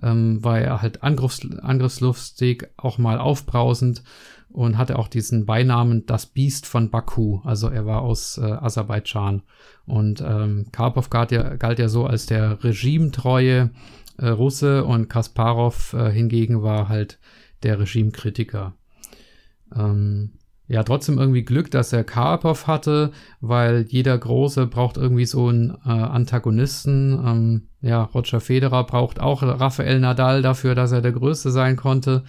[0.01, 4.03] ähm, war er halt angriffs angriffslustig, auch mal aufbrausend
[4.53, 7.41] und hatte auch diesen Beinamen das Biest von Baku.
[7.43, 9.41] Also er war aus äh, Aserbaidschan.
[9.85, 13.71] Und ähm, Karpov galt ja, galt ja so als der regimetreue
[14.17, 17.19] äh, Russe und Kasparov äh, hingegen war halt
[17.63, 18.75] der Regimekritiker.
[19.75, 20.33] Ähm,
[20.67, 25.77] ja, trotzdem irgendwie Glück, dass er Karpov hatte, weil jeder Große braucht irgendwie so einen
[25.85, 27.21] äh, Antagonisten.
[27.25, 32.23] Ähm, ja, Roger Federer braucht auch Rafael Nadal dafür, dass er der Größte sein konnte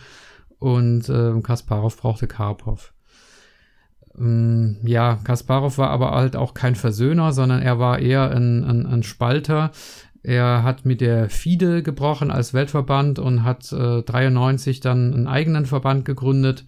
[0.58, 2.92] und äh, Kasparov brauchte Karpov.
[4.18, 8.86] Ähm, ja, Kasparov war aber halt auch kein Versöhner, sondern er war eher ein, ein,
[8.86, 9.70] ein Spalter.
[10.22, 15.66] Er hat mit der FIDE gebrochen als Weltverband und hat äh, 93 dann einen eigenen
[15.66, 16.64] Verband gegründet,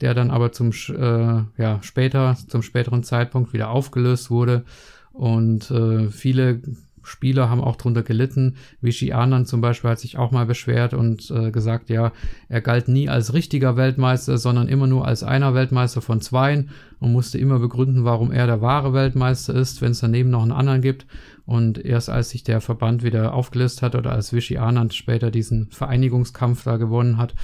[0.00, 4.64] der dann aber zum äh, ja später zum späteren Zeitpunkt wieder aufgelöst wurde
[5.12, 6.60] und äh, viele
[7.08, 8.56] Spieler haben auch drunter gelitten.
[8.80, 12.12] Vichy Anand zum Beispiel hat sich auch mal beschwert und äh, gesagt, ja,
[12.48, 17.12] er galt nie als richtiger Weltmeister, sondern immer nur als einer Weltmeister von zweien und
[17.12, 20.82] musste immer begründen, warum er der wahre Weltmeister ist, wenn es daneben noch einen anderen
[20.82, 21.06] gibt.
[21.46, 25.70] Und erst als sich der Verband wieder aufgelöst hat oder als Vichy Anand später diesen
[25.70, 27.34] Vereinigungskampf da gewonnen hat,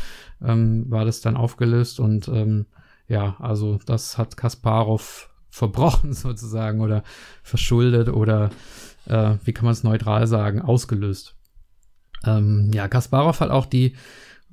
[0.42, 2.66] ähm, war das dann aufgelöst und ähm,
[3.08, 7.02] ja, also das hat Kasparov verbrochen sozusagen oder
[7.42, 8.50] verschuldet oder
[9.06, 11.36] äh, wie kann man es neutral sagen, ausgelöst.
[12.24, 13.94] Ähm, ja, Kasparov hat auch die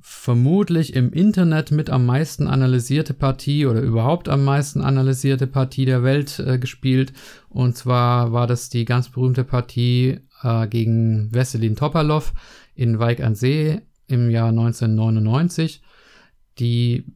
[0.04, 6.02] vermutlich im Internet mit am meisten analysierte Partie oder überhaupt am meisten analysierte Partie der
[6.02, 7.12] Welt äh, gespielt.
[7.48, 12.34] Und zwar war das die ganz berühmte Partie äh, gegen Wesselin Topalov
[12.74, 13.80] in Weig an See
[14.12, 15.82] im Jahr 1999.
[16.58, 17.06] Die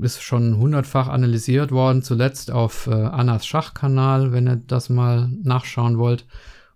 [0.00, 5.98] ist schon hundertfach analysiert worden, zuletzt auf äh, Annas Schachkanal, wenn ihr das mal nachschauen
[5.98, 6.26] wollt.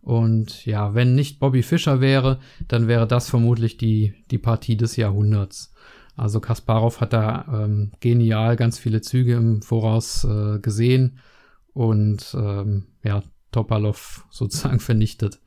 [0.00, 4.96] Und ja, wenn nicht Bobby Fischer wäre, dann wäre das vermutlich die, die Partie des
[4.96, 5.72] Jahrhunderts.
[6.16, 11.18] Also Kasparov hat da ähm, genial ganz viele Züge im Voraus äh, gesehen
[11.72, 15.38] und ähm, ja, Topalov sozusagen vernichtet.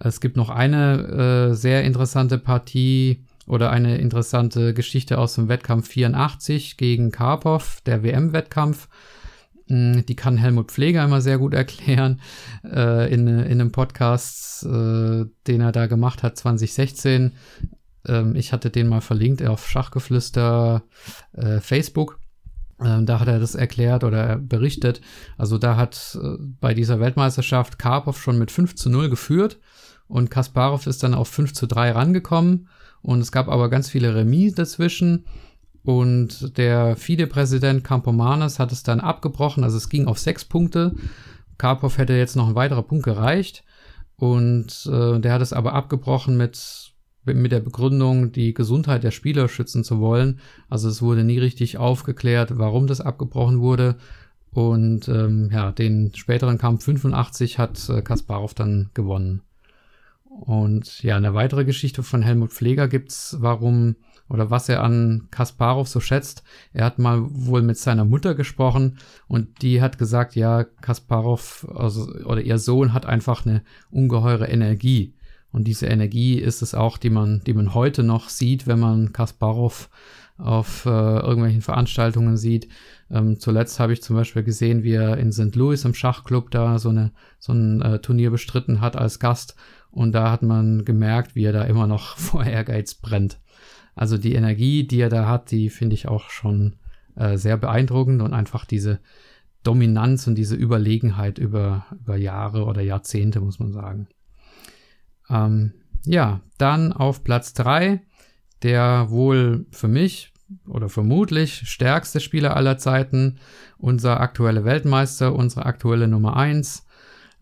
[0.00, 5.88] Es gibt noch eine äh, sehr interessante Partie oder eine interessante Geschichte aus dem Wettkampf
[5.88, 8.88] 84 gegen Karpov, der WM-Wettkampf.
[9.68, 12.20] Hm, die kann Helmut Pfleger immer sehr gut erklären
[12.64, 17.32] äh, in, in einem Podcast, äh, den er da gemacht hat 2016.
[18.06, 20.82] Ähm, ich hatte den mal verlinkt auf Schachgeflüster
[21.32, 22.18] äh, Facebook.
[22.80, 25.00] Ähm, da hat er das erklärt oder berichtet.
[25.38, 29.58] Also da hat äh, bei dieser Weltmeisterschaft Karpov schon mit 5 zu 0 geführt
[30.08, 32.68] und Kasparov ist dann auf 5 zu 3 rangekommen.
[33.02, 35.24] Und es gab aber ganz viele Remis dazwischen.
[35.84, 40.94] Und der FIDE-Präsident Campomanes hat es dann abgebrochen, also es ging auf sechs Punkte.
[41.58, 43.64] Karpov hätte jetzt noch ein weiterer Punkt gereicht.
[44.16, 46.92] Und äh, der hat es aber abgebrochen mit,
[47.24, 50.38] mit der Begründung, die Gesundheit der Spieler schützen zu wollen.
[50.68, 53.96] Also es wurde nie richtig aufgeklärt, warum das abgebrochen wurde.
[54.52, 59.42] Und ähm, ja, den späteren Kampf 85 hat äh, Kasparov dann gewonnen.
[60.40, 63.96] Und ja, eine weitere Geschichte von Helmut Pfleger gibt's, warum
[64.28, 66.42] oder was er an Kasparov so schätzt.
[66.72, 72.10] Er hat mal wohl mit seiner Mutter gesprochen und die hat gesagt, ja, Kasparov also,
[72.24, 75.14] oder ihr Sohn hat einfach eine ungeheure Energie.
[75.52, 79.12] Und diese Energie ist es auch, die man, die man heute noch sieht, wenn man
[79.12, 79.90] Kasparov
[80.38, 82.68] auf äh, irgendwelchen Veranstaltungen sieht.
[83.10, 85.54] Ähm, zuletzt habe ich zum Beispiel gesehen, wie er in St.
[85.54, 89.56] Louis im Schachclub da so, eine, so ein äh, Turnier bestritten hat als Gast.
[89.92, 93.38] Und da hat man gemerkt, wie er da immer noch vor Ehrgeiz brennt.
[93.94, 96.76] Also die Energie, die er da hat, die finde ich auch schon
[97.14, 98.98] äh, sehr beeindruckend und einfach diese
[99.62, 104.08] Dominanz und diese Überlegenheit über, über Jahre oder Jahrzehnte, muss man sagen.
[105.30, 105.74] Ähm,
[106.04, 108.00] ja, dann auf Platz drei
[108.62, 110.32] der wohl für mich
[110.66, 113.38] oder vermutlich stärkste Spieler aller Zeiten,
[113.78, 116.86] unser aktueller Weltmeister, unsere aktuelle Nummer eins,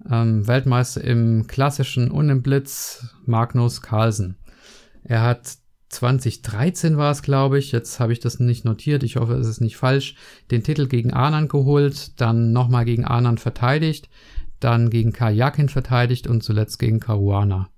[0.09, 4.36] ähm, Weltmeister im klassischen und im Blitz, Magnus Carlsen.
[5.03, 5.57] Er hat
[5.90, 9.61] 2013 war es, glaube ich, jetzt habe ich das nicht notiert, ich hoffe, es ist
[9.61, 10.14] nicht falsch,
[10.51, 14.09] den Titel gegen Anand geholt, dann nochmal gegen Anand verteidigt,
[14.61, 17.70] dann gegen Kajakin verteidigt und zuletzt gegen Caruana.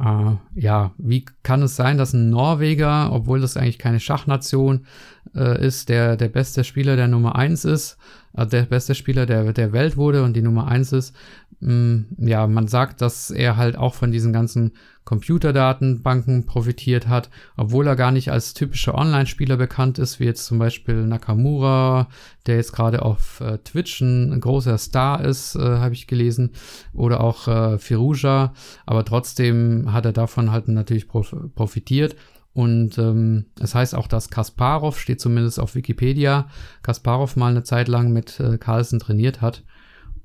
[0.00, 4.86] Äh, ja, wie kann es sein, dass ein Norweger, obwohl das eigentlich keine Schachnation
[5.34, 7.98] äh, ist, der der beste Spieler der Nummer eins ist,
[8.36, 12.46] äh, der beste Spieler der, der Welt wurde und die Nummer eins ist, mh, ja,
[12.46, 14.72] man sagt, dass er halt auch von diesen ganzen
[15.04, 20.58] Computerdatenbanken profitiert hat, obwohl er gar nicht als typischer Online-Spieler bekannt ist, wie jetzt zum
[20.58, 22.08] Beispiel Nakamura,
[22.46, 26.52] der jetzt gerade auf äh, Twitch ein, großer Star ist, äh, habe ich gelesen,
[26.94, 28.54] oder auch äh, Firuja,
[28.86, 32.16] aber trotzdem hat er davon halt natürlich prof profitiert.
[32.52, 36.48] Und ähm, es heißt auch, dass Kasparov, steht zumindest auf Wikipedia,
[36.82, 39.62] Kasparov mal eine Zeit lang mit äh, Carlsen trainiert hat.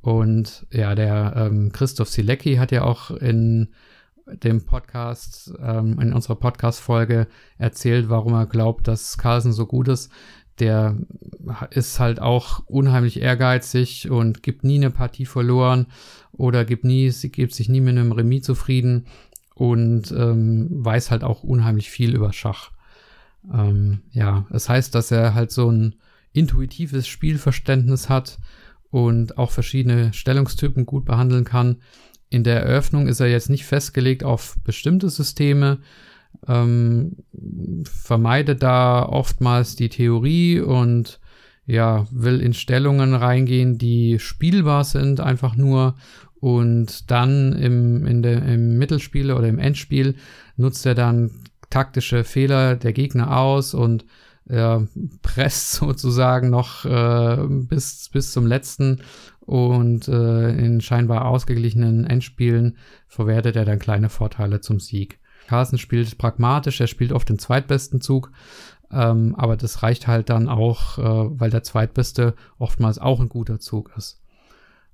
[0.05, 3.69] Und ja, der ähm, Christoph Silecki hat ja auch in
[4.27, 7.25] dem Podcast, ähm, in unserer Podcast-Folge
[7.57, 10.11] erzählt, warum er glaubt, dass Carlsen so gut ist.
[10.59, 10.95] Der
[11.71, 15.87] ist halt auch unheimlich ehrgeizig und gibt nie eine Partie verloren
[16.33, 19.07] oder gibt nie, gibt sich nie mit einem Remis zufrieden
[19.55, 22.69] und ähm, weiß halt auch unheimlich viel über Schach.
[23.51, 25.95] Ähm, ja, es das heißt, dass er halt so ein
[26.31, 28.37] intuitives Spielverständnis hat
[28.91, 31.77] und auch verschiedene Stellungstypen gut behandeln kann.
[32.29, 35.79] In der Eröffnung ist er jetzt nicht festgelegt auf bestimmte Systeme,
[36.47, 37.17] ähm,
[37.83, 41.19] vermeidet da oftmals die Theorie und
[41.65, 45.95] ja, will in Stellungen reingehen, die spielbar sind, einfach nur
[46.39, 50.15] und dann im, in der, im Mittelspiel oder im Endspiel
[50.57, 51.31] nutzt er dann
[51.69, 54.05] taktische Fehler der Gegner aus und
[54.49, 54.79] äh,
[55.21, 59.01] presst sozusagen noch äh, bis, bis zum letzten
[59.41, 62.77] und äh, in scheinbar ausgeglichenen Endspielen
[63.07, 65.19] verwertet er dann kleine Vorteile zum Sieg.
[65.47, 68.31] Carlsen spielt pragmatisch, er spielt oft den zweitbesten Zug,
[68.91, 73.59] ähm, aber das reicht halt dann auch, äh, weil der zweitbeste oftmals auch ein guter
[73.59, 74.24] Zug ist.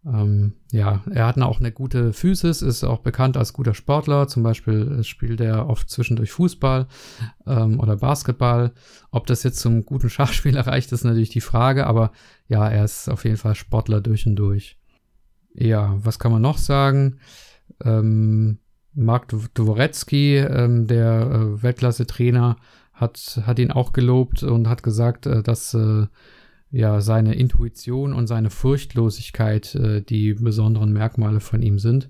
[0.03, 4.27] Ähm, ja, er hat auch eine gute Physis, ist auch bekannt als guter Sportler.
[4.27, 6.87] Zum Beispiel spielt er oft zwischendurch Fußball
[7.45, 8.71] ähm, oder Basketball.
[9.11, 12.11] Ob das jetzt zum guten Schachspieler reicht, ist natürlich die Frage, aber
[12.47, 14.77] ja, er ist auf jeden Fall Sportler durch und durch.
[15.53, 17.19] Ja, was kann man noch sagen?
[17.83, 18.59] Ähm,
[18.93, 22.57] Mark Dworecki, ähm, der äh, Weltklasse-Trainer,
[22.93, 26.07] hat, hat ihn auch gelobt und hat gesagt, äh, dass äh,
[26.71, 32.09] ja seine Intuition und seine Furchtlosigkeit äh, die besonderen Merkmale von ihm sind.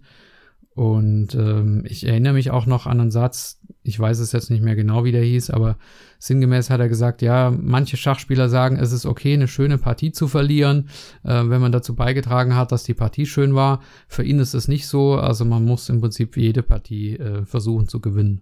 [0.73, 4.63] Und ähm, ich erinnere mich auch noch an einen Satz, ich weiß es jetzt nicht
[4.63, 5.77] mehr genau, wie der hieß, aber
[6.17, 10.29] sinngemäß hat er gesagt, ja, manche Schachspieler sagen, es ist okay, eine schöne Partie zu
[10.29, 10.87] verlieren,
[11.23, 13.81] äh, wenn man dazu beigetragen hat, dass die Partie schön war.
[14.07, 17.89] Für ihn ist es nicht so, also man muss im Prinzip jede Partie äh, versuchen
[17.89, 18.41] zu gewinnen.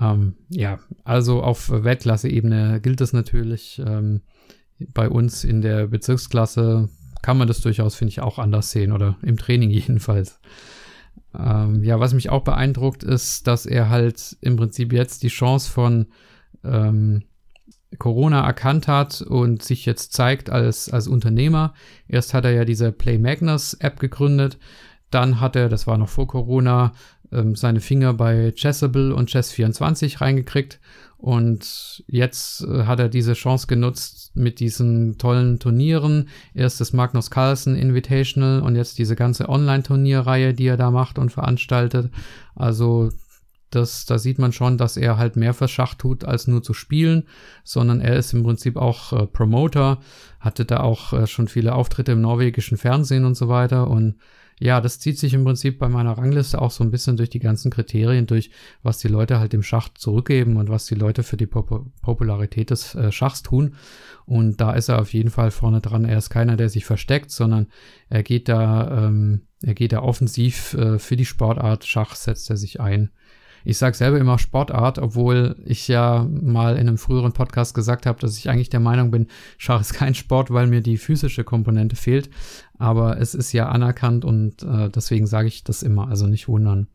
[0.00, 3.82] Ähm, ja, also auf Weltklasse-Ebene gilt es natürlich.
[3.84, 4.20] Ähm,
[4.94, 6.88] bei uns in der Bezirksklasse
[7.22, 10.40] kann man das durchaus, finde ich, auch anders sehen oder im Training jedenfalls.
[11.38, 15.70] Ähm, ja, was mich auch beeindruckt ist, dass er halt im Prinzip jetzt die Chance
[15.70, 16.06] von
[16.64, 17.22] ähm,
[17.98, 21.74] Corona erkannt hat und sich jetzt zeigt als, als Unternehmer.
[22.08, 24.58] Erst hat er ja diese Play Magnus App gegründet.
[25.10, 26.92] Dann hat er, das war noch vor Corona,
[27.32, 30.80] ähm, seine Finger bei Chessable und Chess24 reingekriegt
[31.20, 36.30] und jetzt äh, hat er diese Chance genutzt mit diesen tollen Turnieren.
[36.54, 41.30] Erst das Magnus Carlsen Invitational und jetzt diese ganze Online-Turnierreihe, die er da macht und
[41.30, 42.10] veranstaltet.
[42.54, 43.10] Also
[43.68, 46.72] das, da sieht man schon, dass er halt mehr für Schach tut, als nur zu
[46.72, 47.24] spielen,
[47.64, 50.00] sondern er ist im Prinzip auch äh, Promoter,
[50.40, 54.16] hatte da auch äh, schon viele Auftritte im norwegischen Fernsehen und so weiter und
[54.60, 57.38] ja, das zieht sich im Prinzip bei meiner Rangliste auch so ein bisschen durch die
[57.38, 58.50] ganzen Kriterien durch,
[58.82, 62.68] was die Leute halt dem Schach zurückgeben und was die Leute für die Pop Popularität
[62.68, 63.74] des äh, Schachs tun.
[64.26, 66.04] Und da ist er auf jeden Fall vorne dran.
[66.04, 67.68] Er ist keiner, der sich versteckt, sondern
[68.10, 72.56] er geht da ähm, er geht da offensiv äh, für die Sportart Schach, setzt er
[72.56, 73.10] sich ein.
[73.64, 78.20] Ich sage selber immer Sportart, obwohl ich ja mal in einem früheren Podcast gesagt habe,
[78.20, 79.26] dass ich eigentlich der Meinung bin,
[79.58, 82.30] Schach ist kein Sport, weil mir die physische Komponente fehlt.
[82.78, 86.88] Aber es ist ja anerkannt und äh, deswegen sage ich das immer, also nicht wundern.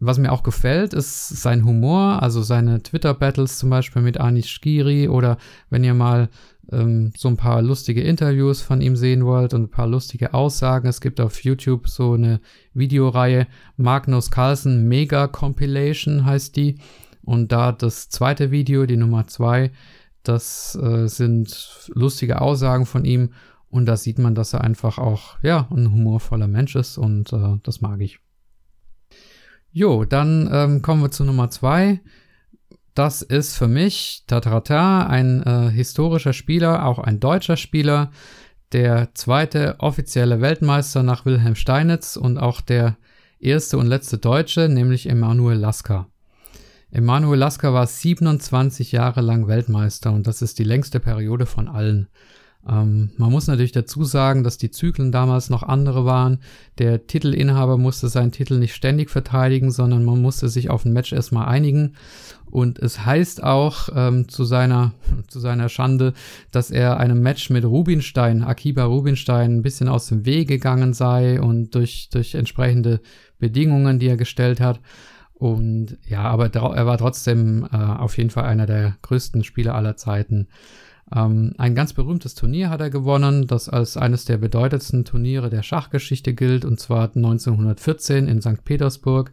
[0.00, 5.08] Was mir auch gefällt, ist sein Humor, also seine Twitter-Battles zum Beispiel mit Anish Giri
[5.08, 5.36] oder
[5.68, 6.30] wenn ihr mal
[6.70, 10.88] ähm, so ein paar lustige Interviews von ihm sehen wollt und ein paar lustige Aussagen.
[10.88, 12.40] Es gibt auf YouTube so eine
[12.74, 13.46] Videoreihe
[13.76, 16.78] Magnus Carlsen Mega Compilation heißt die.
[17.24, 19.70] Und da das zweite Video, die Nummer zwei,
[20.22, 23.32] das äh, sind lustige Aussagen von ihm.
[23.70, 27.58] Und da sieht man, dass er einfach auch, ja, ein humorvoller Mensch ist und äh,
[27.62, 28.18] das mag ich.
[29.70, 32.00] Jo, dann ähm, kommen wir zu Nummer zwei.
[32.94, 38.10] Das ist für mich Tatarata, ein äh, historischer Spieler, auch ein deutscher Spieler,
[38.72, 42.96] der zweite offizielle Weltmeister nach Wilhelm Steinitz und auch der
[43.38, 46.08] erste und letzte Deutsche, nämlich Emanuel Lasker.
[46.90, 52.08] Emanuel Lasker war 27 Jahre lang Weltmeister und das ist die längste Periode von allen.
[52.68, 56.38] Ähm, man muss natürlich dazu sagen, dass die Zyklen damals noch andere waren.
[56.78, 61.12] Der Titelinhaber musste seinen Titel nicht ständig verteidigen, sondern man musste sich auf ein Match
[61.12, 61.94] erstmal einigen.
[62.50, 64.92] Und es heißt auch ähm, zu, seiner,
[65.28, 66.12] zu seiner Schande,
[66.50, 71.40] dass er einem Match mit Rubinstein, Akiba Rubinstein, ein bisschen aus dem Weg gegangen sei
[71.40, 73.00] und durch, durch entsprechende
[73.38, 74.80] Bedingungen, die er gestellt hat.
[75.34, 79.96] Und ja, aber er war trotzdem äh, auf jeden Fall einer der größten Spieler aller
[79.96, 80.46] Zeiten.
[81.14, 85.62] Ähm, ein ganz berühmtes Turnier hat er gewonnen, das als eines der bedeutendsten Turniere der
[85.62, 88.64] Schachgeschichte gilt, und zwar 1914 in St.
[88.64, 89.32] Petersburg.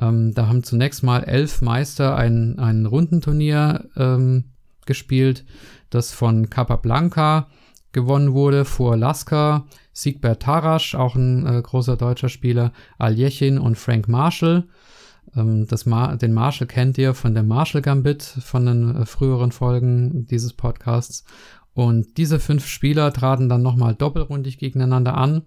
[0.00, 4.44] Ähm, da haben zunächst mal elf Meister ein, ein Rundenturnier ähm,
[4.86, 5.44] gespielt,
[5.90, 7.48] das von Capablanca
[7.92, 14.08] gewonnen wurde vor Lasker, Siegbert Tarasch, auch ein äh, großer deutscher Spieler, Aljechin und Frank
[14.08, 14.64] Marshall.
[15.36, 19.52] Ähm, das Mar den Marshall kennt ihr von der Marshall Gambit, von den äh, früheren
[19.52, 21.24] Folgen dieses Podcasts.
[21.72, 25.42] Und diese fünf Spieler traten dann nochmal doppelrundig gegeneinander an.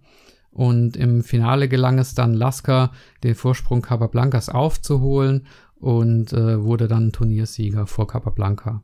[0.52, 2.92] Und im Finale gelang es dann Lasker,
[3.24, 8.84] den Vorsprung Capablancas aufzuholen und äh, wurde dann Turniersieger vor Capablanca.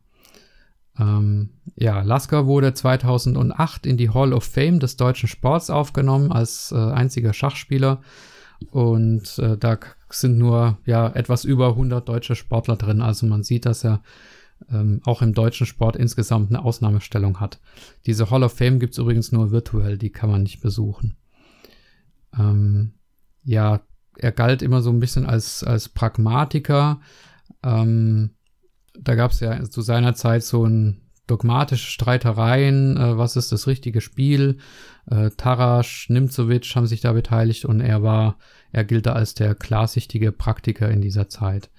[1.00, 6.72] Ähm, ja, Lasker wurde 2008 in die Hall of Fame des deutschen Sports aufgenommen als
[6.72, 8.02] äh, einziger Schachspieler
[8.70, 9.80] und äh, da
[10.14, 13.02] sind nur ja etwas über 100 deutsche Sportler drin.
[13.02, 14.02] Also man sieht, dass er
[14.70, 17.60] ähm, auch im deutschen Sport insgesamt eine Ausnahmestellung hat.
[18.06, 21.18] Diese Hall of Fame gibt es übrigens nur virtuell, die kann man nicht besuchen.
[22.38, 22.94] Ähm,
[23.44, 23.82] ja,
[24.18, 27.02] er galt immer so ein bisschen als, als Pragmatiker.
[27.64, 28.32] Ähm,
[29.00, 33.68] da gab es ja zu seiner Zeit so ein dogmatische Streitereien, äh, was ist das
[33.68, 34.58] richtige Spiel.
[35.10, 38.38] Äh, Tarasch, Nimzovic haben sich da beteiligt und er war,
[38.72, 41.70] er gilt da als der klarsichtige Praktiker in dieser Zeit.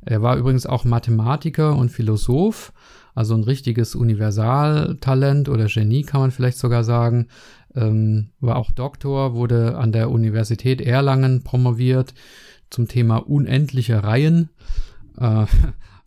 [0.00, 2.72] Er war übrigens auch Mathematiker und Philosoph,
[3.14, 7.26] also ein richtiges Universaltalent oder Genie kann man vielleicht sogar sagen.
[7.74, 12.14] Ähm, war auch Doktor, wurde an der Universität Erlangen promoviert
[12.70, 14.50] zum Thema unendliche Reihen.
[15.18, 15.46] Äh,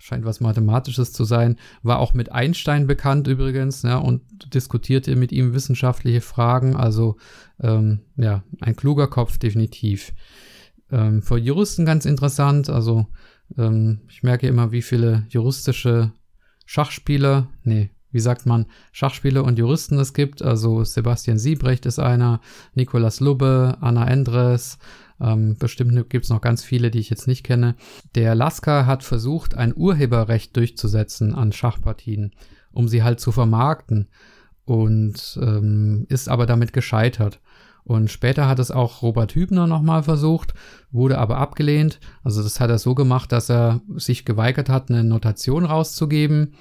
[0.01, 4.21] scheint was Mathematisches zu sein, war auch mit Einstein bekannt übrigens, ja, und
[4.53, 6.75] diskutierte mit ihm wissenschaftliche Fragen.
[6.75, 7.17] Also
[7.61, 10.13] ähm, ja, ein kluger Kopf definitiv.
[10.91, 13.07] Ähm, für Juristen ganz interessant, also
[13.57, 16.11] ähm, ich merke immer, wie viele juristische
[16.65, 20.41] Schachspieler, nee, wie sagt man, Schachspieler und Juristen es gibt.
[20.41, 22.41] Also Sebastian Siebrecht ist einer,
[22.73, 24.77] Nikolaus Lubbe, Anna Endres,
[25.22, 27.76] ähm, bestimmt gibt es noch ganz viele, die ich jetzt nicht kenne.
[28.15, 32.34] Der Lasker hat versucht, ein Urheberrecht durchzusetzen an Schachpartien,
[32.72, 34.07] um sie halt zu vermarkten
[34.65, 37.39] und ähm, ist aber damit gescheitert.
[37.84, 40.53] Und später hat es auch Robert Hübner nochmal versucht,
[40.91, 41.99] wurde aber abgelehnt.
[42.24, 46.53] Also das hat er so gemacht, dass er sich geweigert hat, eine Notation rauszugeben.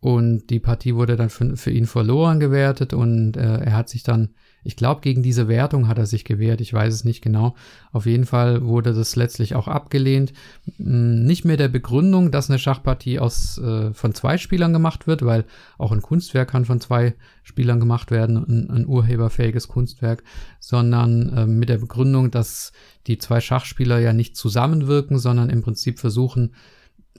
[0.00, 4.02] Und die Partie wurde dann für, für ihn verloren gewertet und äh, er hat sich
[4.02, 4.34] dann
[4.66, 6.60] ich glaube, gegen diese Wertung hat er sich gewehrt.
[6.60, 7.54] Ich weiß es nicht genau.
[7.92, 10.32] Auf jeden Fall wurde das letztlich auch abgelehnt.
[10.76, 15.24] Hm, nicht mehr der Begründung, dass eine Schachpartie aus, äh, von zwei Spielern gemacht wird,
[15.24, 15.44] weil
[15.78, 17.14] auch ein Kunstwerk kann von zwei
[17.44, 20.24] Spielern gemacht werden, ein, ein urheberfähiges Kunstwerk,
[20.58, 22.72] sondern äh, mit der Begründung, dass
[23.06, 26.54] die zwei Schachspieler ja nicht zusammenwirken, sondern im Prinzip versuchen,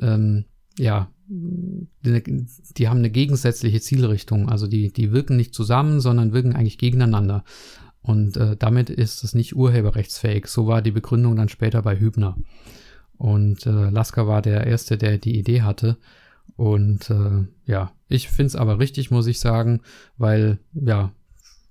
[0.02, 0.43] ähm,
[0.78, 2.45] ja, die,
[2.78, 4.49] die, haben eine gegensätzliche Zielrichtung.
[4.49, 7.43] Also die, die wirken nicht zusammen, sondern wirken eigentlich gegeneinander.
[8.01, 10.47] Und äh, damit ist es nicht urheberrechtsfähig.
[10.47, 12.38] So war die Begründung dann später bei Hübner.
[13.17, 15.97] Und äh, Lasker war der Erste, der die Idee hatte.
[16.55, 19.82] Und äh, ja, ich finde es aber richtig, muss ich sagen,
[20.17, 21.11] weil ja,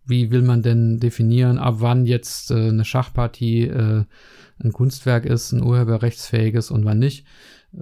[0.07, 4.04] wie will man denn definieren, ab wann jetzt äh, eine Schachpartie äh,
[4.62, 7.26] ein Kunstwerk ist, ein urheberrechtsfähiges und wann nicht.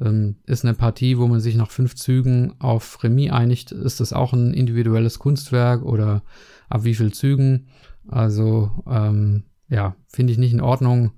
[0.01, 4.12] Ähm, ist eine Partie, wo man sich nach fünf Zügen auf Remis einigt, ist das
[4.12, 6.22] auch ein individuelles Kunstwerk oder
[6.68, 7.68] ab wie viel Zügen?
[8.09, 11.12] Also ähm, ja, finde ich nicht in Ordnung.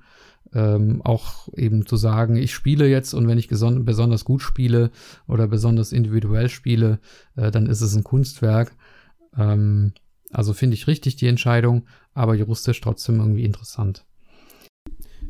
[0.53, 4.91] Ähm, auch eben zu sagen, ich spiele jetzt und wenn ich besonders gut spiele
[5.27, 7.01] oder besonders individuell spiele,
[7.35, 8.73] äh, dann ist es ein Kunstwerk.
[9.37, 9.93] Ähm,
[10.33, 14.07] also finde ich richtig die Entscheidung, aber juristisch trotzdem irgendwie interessant.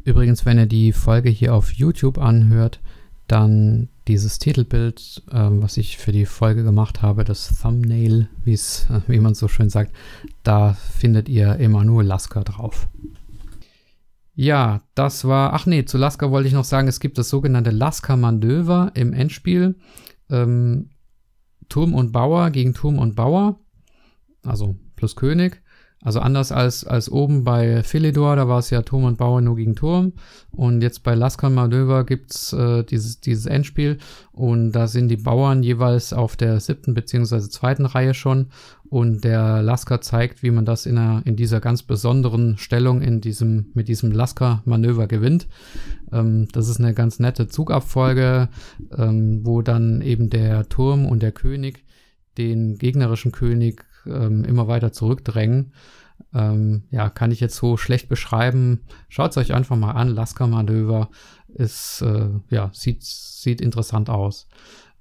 [0.04, 2.80] Übrigens, wenn ihr die Folge hier auf YouTube anhört,
[3.26, 9.34] dann dieses Titelbild, ähm, was ich für die Folge gemacht habe, das Thumbnail, wie man
[9.34, 9.92] so schön sagt,
[10.42, 12.88] da findet ihr Emanuel Lasker drauf.
[14.34, 15.54] Ja, das war.
[15.54, 19.76] Ach nee, zu Lasker wollte ich noch sagen, es gibt das sogenannte Lasker-Manöver im Endspiel.
[20.28, 20.90] Ähm,
[21.68, 23.58] Turm und Bauer gegen Turm und Bauer.
[24.44, 25.62] Also plus König.
[26.06, 29.56] Also anders als, als oben bei Philidor, da war es ja Turm und Bauer nur
[29.56, 30.12] gegen Turm.
[30.52, 33.98] Und jetzt bei Lasker Manöver gibt's äh, dieses, dieses Endspiel.
[34.30, 38.50] Und da sind die Bauern jeweils auf der siebten beziehungsweise zweiten Reihe schon.
[38.88, 43.20] Und der Lasker zeigt, wie man das in, einer, in dieser ganz besonderen Stellung in
[43.20, 45.48] diesem, mit diesem Lasker-Manöver gewinnt.
[46.12, 48.48] Ähm, das ist eine ganz nette Zugabfolge,
[48.96, 51.82] ähm, wo dann eben der Turm und der König
[52.38, 55.72] den gegnerischen König ähm, immer weiter zurückdrängen.
[56.34, 58.82] Ähm, ja, kann ich jetzt so schlecht beschreiben.
[59.08, 60.08] Schaut es euch einfach mal an.
[60.08, 61.10] Lasker-Manöver
[61.48, 64.48] ist, äh, ja, sieht, sieht interessant aus.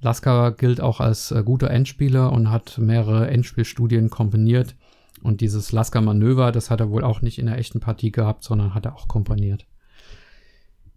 [0.01, 4.76] Lasker gilt auch als äh, guter Endspieler und hat mehrere Endspielstudien komponiert.
[5.24, 8.76] Und dieses Lasker-Manöver, das hat er wohl auch nicht in der echten Partie gehabt, sondern
[8.76, 9.66] hat er auch komponiert.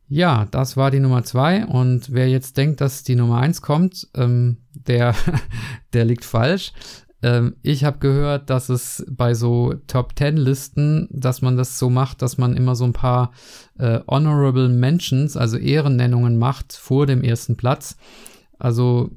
[0.08, 1.66] Ja, das war die Nummer zwei.
[1.66, 5.14] Und wer jetzt denkt, dass die Nummer eins kommt, ähm, der,
[5.92, 6.72] der liegt falsch.
[7.22, 11.90] Ähm, ich habe gehört, dass es bei so Top Ten Listen, dass man das so
[11.90, 13.32] macht, dass man immer so ein paar
[13.78, 17.96] äh, Honorable Mentions, also Ehrennennungen macht vor dem ersten Platz.
[18.58, 19.10] Also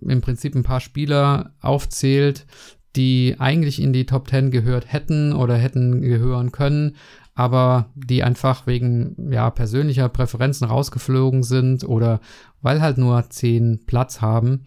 [0.00, 2.46] im Prinzip ein paar Spieler aufzählt,
[2.94, 6.96] die eigentlich in die Top Ten gehört hätten oder hätten gehören können,
[7.34, 12.20] aber die einfach wegen ja, persönlicher Präferenzen rausgeflogen sind oder
[12.62, 14.64] weil halt nur zehn Platz haben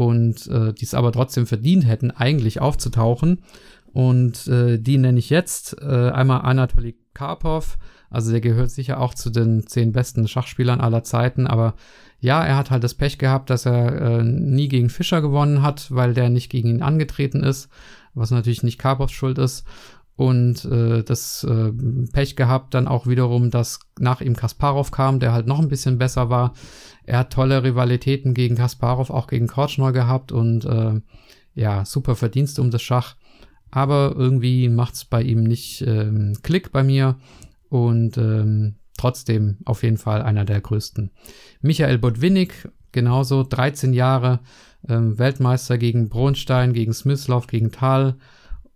[0.00, 3.42] und äh, die es aber trotzdem verdient hätten, eigentlich aufzutauchen.
[3.92, 7.76] Und äh, die nenne ich jetzt äh, einmal Anatoly Karpov.
[8.08, 11.74] Also der gehört sicher auch zu den zehn besten Schachspielern aller Zeiten, aber
[12.18, 15.94] ja, er hat halt das Pech gehabt, dass er äh, nie gegen Fischer gewonnen hat,
[15.94, 17.68] weil der nicht gegen ihn angetreten ist,
[18.14, 19.66] was natürlich nicht Karpovs Schuld ist.
[20.16, 21.72] Und äh, das äh,
[22.12, 25.98] Pech gehabt dann auch wiederum, dass nach ihm Kasparov kam, der halt noch ein bisschen
[25.98, 26.54] besser war.
[27.10, 31.00] Er hat tolle Rivalitäten gegen Kasparov, auch gegen Korchnoi gehabt und äh,
[31.54, 33.16] ja, super Verdienste um das Schach.
[33.72, 37.18] Aber irgendwie macht es bei ihm nicht ähm, Klick bei mir
[37.68, 41.10] und ähm, trotzdem auf jeden Fall einer der größten.
[41.62, 44.38] Michael Botwinnik, genauso 13 Jahre
[44.88, 48.18] ähm, Weltmeister gegen Bronstein, gegen Smyslov, gegen Tal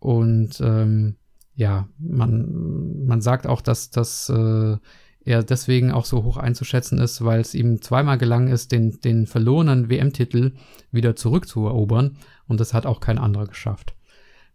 [0.01, 1.14] und ähm,
[1.55, 4.76] ja, man, man sagt auch, dass, dass äh,
[5.25, 9.27] er deswegen auch so hoch einzuschätzen ist, weil es ihm zweimal gelang ist, den, den
[9.27, 10.53] verlorenen WM-Titel
[10.93, 12.16] wieder zurückzuerobern
[12.47, 13.95] und das hat auch kein anderer geschafft.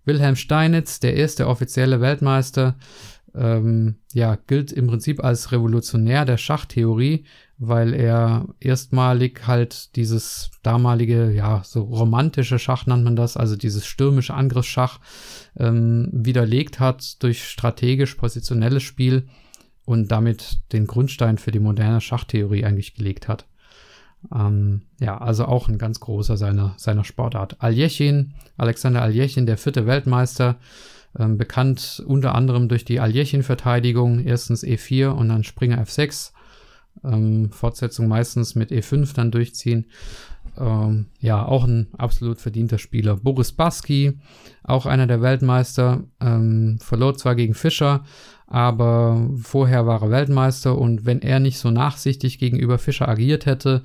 [0.05, 2.75] Wilhelm Steinitz, der erste offizielle Weltmeister,
[3.35, 7.25] ähm, ja, gilt im Prinzip als Revolutionär der Schachtheorie,
[7.57, 13.85] weil er erstmalig halt dieses damalige, ja, so romantische Schach nennt man das, also dieses
[13.85, 14.99] stürmische Angriffsschach
[15.57, 19.27] ähm, widerlegt hat durch strategisch positionelles Spiel
[19.89, 23.47] und damit den Grundstein für die moderne Schachtheorie eigentlich gelegt hat.
[24.31, 27.55] Ähm, ja, also auch ein ganz großer seiner, seiner Sportart.
[27.59, 30.57] Aljechin, Alexander Aljechin, der vierte Weltmeister,
[31.17, 36.33] ähm, bekannt unter anderem durch die Aljechin-Verteidigung, erstens E4 und dann Springer F6,
[37.03, 39.87] ähm, Fortsetzung meistens mit E5 dann durchziehen.
[40.55, 43.15] Ähm, ja, auch ein absolut verdienter Spieler.
[43.15, 44.19] Boris Baski,
[44.63, 48.03] auch einer der Weltmeister, ähm, verlor zwar gegen Fischer,
[48.49, 53.83] aber vorher war er Weltmeister und wenn er nicht so nachsichtig gegenüber Fischer agiert hätte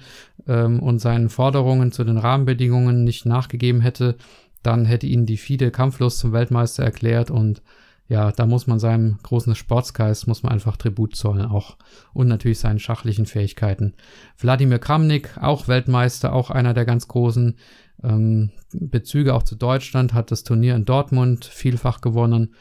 [0.49, 4.17] ähm, und seinen Forderungen zu den Rahmenbedingungen nicht nachgegeben hätte,
[4.63, 7.61] dann hätte ihn die FIDE kampflos zum Weltmeister erklärt und
[8.09, 11.77] ja, da muss man seinem großen Sportsgeist, muss man einfach Tribut zollen auch
[12.15, 13.93] und natürlich seinen schachlichen Fähigkeiten.
[14.39, 17.57] Wladimir Kramnik, auch Weltmeister, auch einer der ganz großen
[18.03, 22.55] ähm, Bezüge auch zu Deutschland, hat das Turnier in Dortmund vielfach gewonnen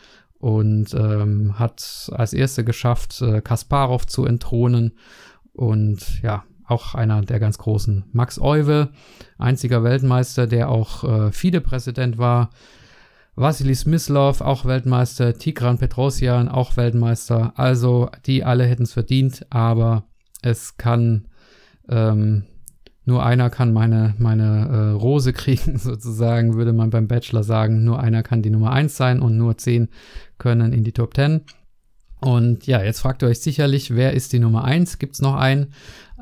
[0.44, 4.92] und ähm, hat als Erste geschafft, äh, Kasparov zu entthronen.
[5.54, 8.04] Und ja, auch einer der ganz großen.
[8.12, 8.90] Max Euwe,
[9.38, 12.50] einziger Weltmeister, der auch äh, FIDE-Präsident war.
[13.36, 17.54] Vasily Smyslov, auch Weltmeister, Tigran Petrosian, auch Weltmeister.
[17.56, 20.04] Also die alle hätten es verdient, aber
[20.42, 21.30] es kann
[21.88, 22.44] ähm,
[23.06, 27.84] nur einer kann meine, meine äh, Rose kriegen, sozusagen, würde man beim Bachelor sagen.
[27.84, 29.90] Nur einer kann die Nummer 1 sein und nur 10
[30.44, 31.42] können in die Top 10.
[32.20, 35.00] Und ja, jetzt fragt ihr euch sicherlich, wer ist die Nummer 1?
[35.00, 35.74] Gibt es noch einen?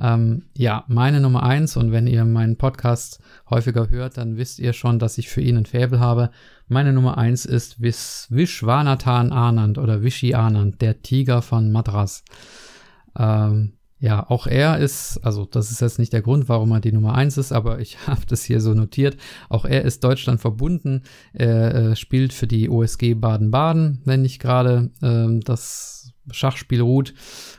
[0.02, 3.20] Ähm, ja, meine Nummer 1 und wenn ihr meinen Podcast
[3.50, 6.32] häufiger hört, dann wisst ihr schon, dass ich für ihn ein Faible habe.
[6.68, 12.24] Meine Nummer 1 ist Vis Vishwanathan Anand oder Vishy Anand, der Tiger von Madras.
[13.18, 16.92] Ähm, ja, auch er ist, also das ist jetzt nicht der Grund, warum er die
[16.92, 19.16] Nummer eins ist, aber ich habe das hier so notiert.
[19.48, 21.04] Auch er ist Deutschland verbunden.
[21.34, 27.14] Er äh, spielt für die OSG Baden-Baden, wenn nicht gerade äh, das Schachspiel ruht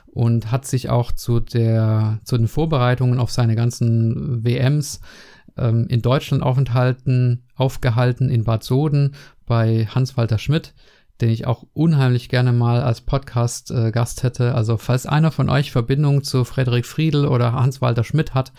[0.07, 4.99] und hat sich auch zu der zu den Vorbereitungen auf seine ganzen WMs
[5.57, 9.15] ähm, in Deutschland aufenthalten, aufgehalten in Bad Soden
[9.45, 10.73] bei Hans-Walter Schmidt
[11.21, 14.55] den ich auch unheimlich gerne mal als Podcast-Gast äh, hätte.
[14.55, 18.51] Also falls einer von euch Verbindung zu Frederik Friedel oder Hans-Walter Schmidt hat,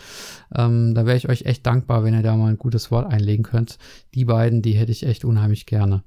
[0.55, 3.43] ähm, da wäre ich euch echt dankbar, wenn ihr da mal ein gutes Wort einlegen
[3.43, 3.77] könnt.
[4.13, 6.03] Die beiden, die hätte ich echt unheimlich gerne.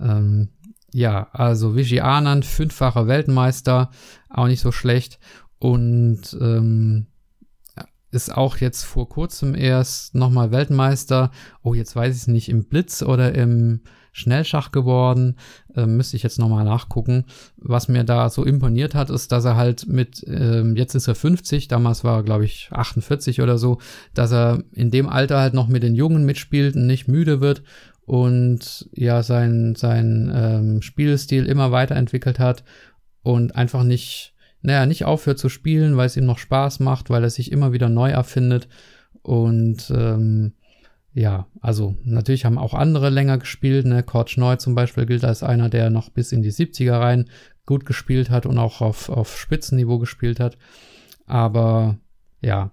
[0.00, 0.50] Ähm,
[0.92, 3.90] ja, also Vijay Anand, fünffacher Weltmeister,
[4.30, 5.18] auch nicht so schlecht.
[5.58, 7.06] Und ähm,
[8.10, 11.30] ist auch jetzt vor kurzem erst nochmal Weltmeister.
[11.62, 13.82] Oh, jetzt weiß ich es nicht, im Blitz oder im
[14.16, 15.36] Schnellschach geworden.
[15.74, 17.26] Ähm, müsste ich jetzt nochmal nachgucken.
[17.58, 21.14] Was mir da so imponiert hat, ist, dass er halt mit, ähm, jetzt ist er
[21.14, 23.78] 50, damals war er, glaube ich, 48 oder so,
[24.14, 27.62] dass er in dem Alter halt noch mit den Jungen mitspielt und nicht müde wird
[28.06, 32.64] und ja, sein, sein ähm, Spielstil immer weiterentwickelt hat
[33.22, 37.22] und einfach nicht, naja, nicht aufhört zu spielen, weil es ihm noch Spaß macht, weil
[37.22, 38.66] er sich immer wieder neu erfindet
[39.20, 40.52] und ähm,
[41.16, 43.86] ja, also natürlich haben auch andere länger gespielt.
[43.86, 44.02] Ne?
[44.02, 47.30] Kurt Neu zum Beispiel gilt als einer, der noch bis in die 70er rein
[47.64, 50.58] gut gespielt hat und auch auf, auf Spitzenniveau gespielt hat.
[51.24, 51.96] Aber
[52.42, 52.70] ja,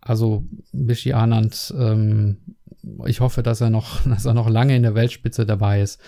[0.00, 2.38] also Bishi Anand, ähm,
[3.04, 6.00] ich hoffe, dass er noch, dass er noch lange in der Weltspitze dabei ist.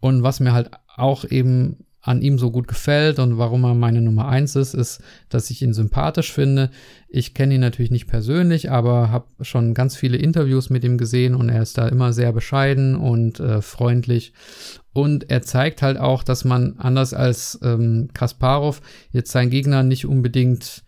[0.00, 4.00] Und was mir halt auch eben an ihm so gut gefällt und warum er meine
[4.00, 6.70] Nummer eins ist, ist, dass ich ihn sympathisch finde.
[7.08, 11.34] Ich kenne ihn natürlich nicht persönlich, aber habe schon ganz viele Interviews mit ihm gesehen
[11.34, 14.32] und er ist da immer sehr bescheiden und äh, freundlich.
[14.92, 18.80] Und er zeigt halt auch, dass man anders als ähm, Kasparov
[19.12, 20.82] jetzt seinen Gegner nicht unbedingt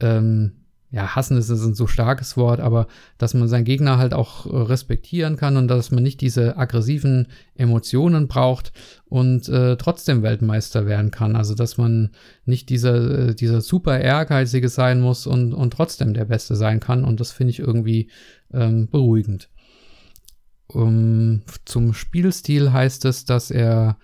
[0.00, 0.59] ähm,
[0.92, 4.56] ja, hassen ist ein so starkes Wort, aber dass man seinen Gegner halt auch äh,
[4.56, 8.72] respektieren kann und dass man nicht diese aggressiven Emotionen braucht
[9.04, 11.36] und äh, trotzdem Weltmeister werden kann.
[11.36, 12.10] Also dass man
[12.44, 17.04] nicht dieser, äh, dieser super ehrgeizige sein muss und, und trotzdem der Beste sein kann.
[17.04, 18.10] Und das finde ich irgendwie
[18.52, 19.48] ähm, beruhigend.
[20.66, 23.96] Um, zum Spielstil heißt es, dass er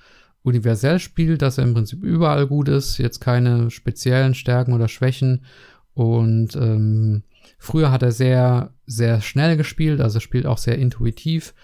[0.43, 5.45] universell spielt, dass er im Prinzip überall gut ist, jetzt keine speziellen Stärken oder Schwächen
[5.97, 7.23] und ähm,
[7.59, 11.55] früher hat er sehr, sehr schnell gespielt, also spielt auch sehr intuitiv.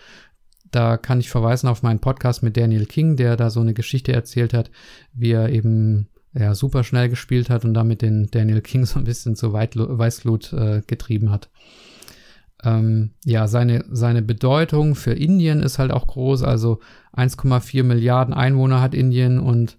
[0.70, 4.14] Da kann ich verweisen auf meinen Podcast mit Daniel King, der da so eine Geschichte
[4.14, 4.70] erzählt hat,
[5.12, 9.05] wie er eben ja, super schnell gespielt hat und damit den Daniel King so ein
[9.05, 11.51] bisschen zur Weißglut äh, getrieben hat.
[12.64, 16.43] Ähm, ja, seine, seine Bedeutung für Indien ist halt auch groß.
[16.43, 16.80] Also
[17.14, 19.76] 1,4 Milliarden Einwohner hat Indien und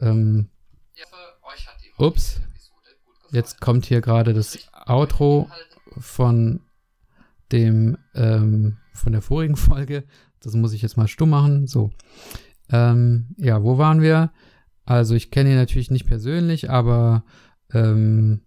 [0.00, 0.50] ähm,
[1.98, 2.40] ups,
[3.30, 5.50] Jetzt kommt hier gerade das Outro
[5.98, 6.60] von
[7.52, 10.04] dem ähm, von der vorigen Folge.
[10.40, 11.66] Das muss ich jetzt mal stumm machen.
[11.66, 11.90] So.
[12.70, 14.30] Ähm, ja, wo waren wir?
[14.84, 17.24] Also ich kenne ihn natürlich nicht persönlich, aber
[17.72, 18.42] ähm,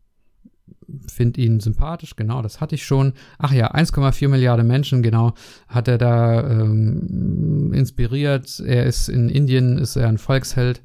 [1.07, 3.13] finde ihn sympathisch, genau, das hatte ich schon.
[3.37, 5.33] Ach ja, 1,4 Milliarden Menschen, genau,
[5.67, 8.59] hat er da ähm, inspiriert.
[8.59, 10.81] Er ist in Indien, ist er ein Volksheld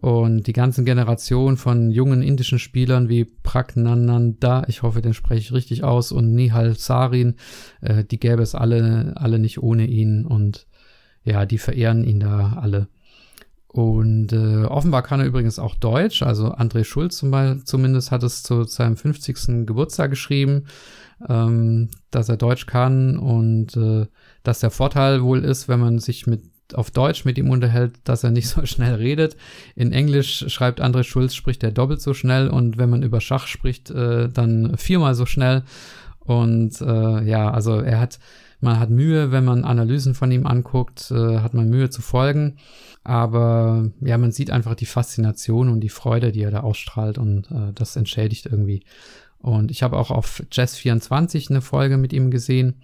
[0.00, 5.52] und die ganzen Generation von jungen indischen Spielern wie Pragnananda, ich hoffe, den spreche ich
[5.52, 7.34] richtig aus, und Nihal Sarin,
[7.82, 10.24] äh, die gäbe es alle, alle nicht ohne ihn.
[10.24, 10.66] Und
[11.22, 12.88] ja, die verehren ihn da alle.
[13.68, 16.22] Und äh, offenbar kann er übrigens auch Deutsch.
[16.22, 19.66] Also André Schulz zum Beispiel, zumindest hat es zu seinem 50.
[19.66, 20.64] Geburtstag geschrieben,
[21.28, 24.06] ähm, dass er Deutsch kann und äh,
[24.42, 26.42] dass der Vorteil wohl ist, wenn man sich mit
[26.74, 29.36] auf Deutsch mit ihm unterhält, dass er nicht so schnell redet.
[29.74, 33.46] In Englisch schreibt André Schulz, spricht er doppelt so schnell und wenn man über Schach
[33.46, 35.62] spricht, äh, dann viermal so schnell.
[36.20, 38.18] Und äh, ja, also er hat,
[38.60, 42.56] man hat Mühe, wenn man Analysen von ihm anguckt, äh, hat man Mühe zu folgen.
[43.02, 47.50] Aber ja, man sieht einfach die Faszination und die Freude, die er da ausstrahlt und
[47.50, 48.84] äh, das entschädigt irgendwie.
[49.38, 52.82] Und ich habe auch auf Jazz 24 eine Folge mit ihm gesehen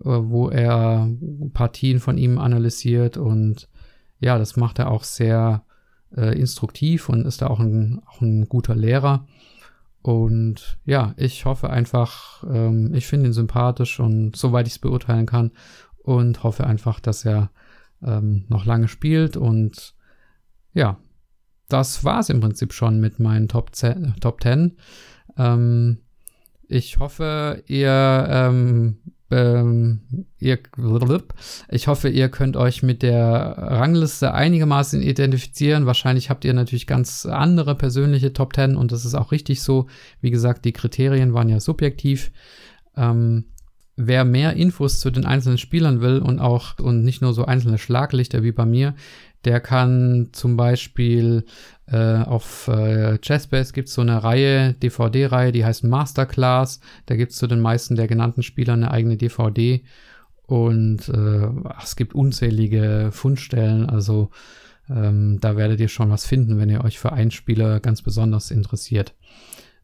[0.00, 1.10] wo er
[1.52, 3.68] Partien von ihm analysiert und
[4.18, 5.64] ja, das macht er auch sehr
[6.16, 9.26] äh, instruktiv und ist da auch ein, auch ein guter Lehrer.
[10.02, 15.26] Und ja, ich hoffe einfach, ähm, ich finde ihn sympathisch und soweit ich es beurteilen
[15.26, 15.50] kann
[15.98, 17.50] und hoffe einfach, dass er
[18.02, 19.94] ähm, noch lange spielt und
[20.72, 20.98] ja,
[21.68, 24.14] das war es im Prinzip schon mit meinen Top 10.
[24.20, 24.76] Top 10.
[25.36, 25.98] Ähm,
[26.68, 28.98] ich hoffe, ihr ähm,
[29.30, 30.02] ähm,
[30.38, 30.58] ihr,
[31.68, 35.86] ich hoffe, ihr könnt euch mit der Rangliste einigermaßen identifizieren.
[35.86, 39.88] Wahrscheinlich habt ihr natürlich ganz andere persönliche Top 10 und das ist auch richtig so.
[40.20, 42.30] Wie gesagt, die Kriterien waren ja subjektiv.
[42.96, 43.46] Ähm,
[43.96, 47.78] wer mehr Infos zu den einzelnen Spielern will und auch und nicht nur so einzelne
[47.78, 48.94] Schlaglichter wie bei mir,
[49.44, 51.44] der kann zum Beispiel
[51.88, 56.80] äh, auf äh, Chessbase gibt es so eine Reihe, DVD-Reihe, die heißt Masterclass.
[57.06, 59.84] Da gibt es zu den meisten der genannten Spieler eine eigene DVD.
[60.46, 61.48] Und äh,
[61.82, 63.88] es gibt unzählige Fundstellen.
[63.88, 64.30] Also
[64.88, 68.50] ähm, da werdet ihr schon was finden, wenn ihr euch für einen Spieler ganz besonders
[68.50, 69.14] interessiert.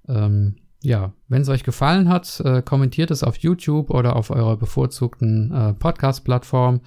[0.09, 4.57] Ähm, ja, wenn es euch gefallen hat, äh, kommentiert es auf YouTube oder auf eurer
[4.57, 6.81] bevorzugten äh, Podcast-Plattform,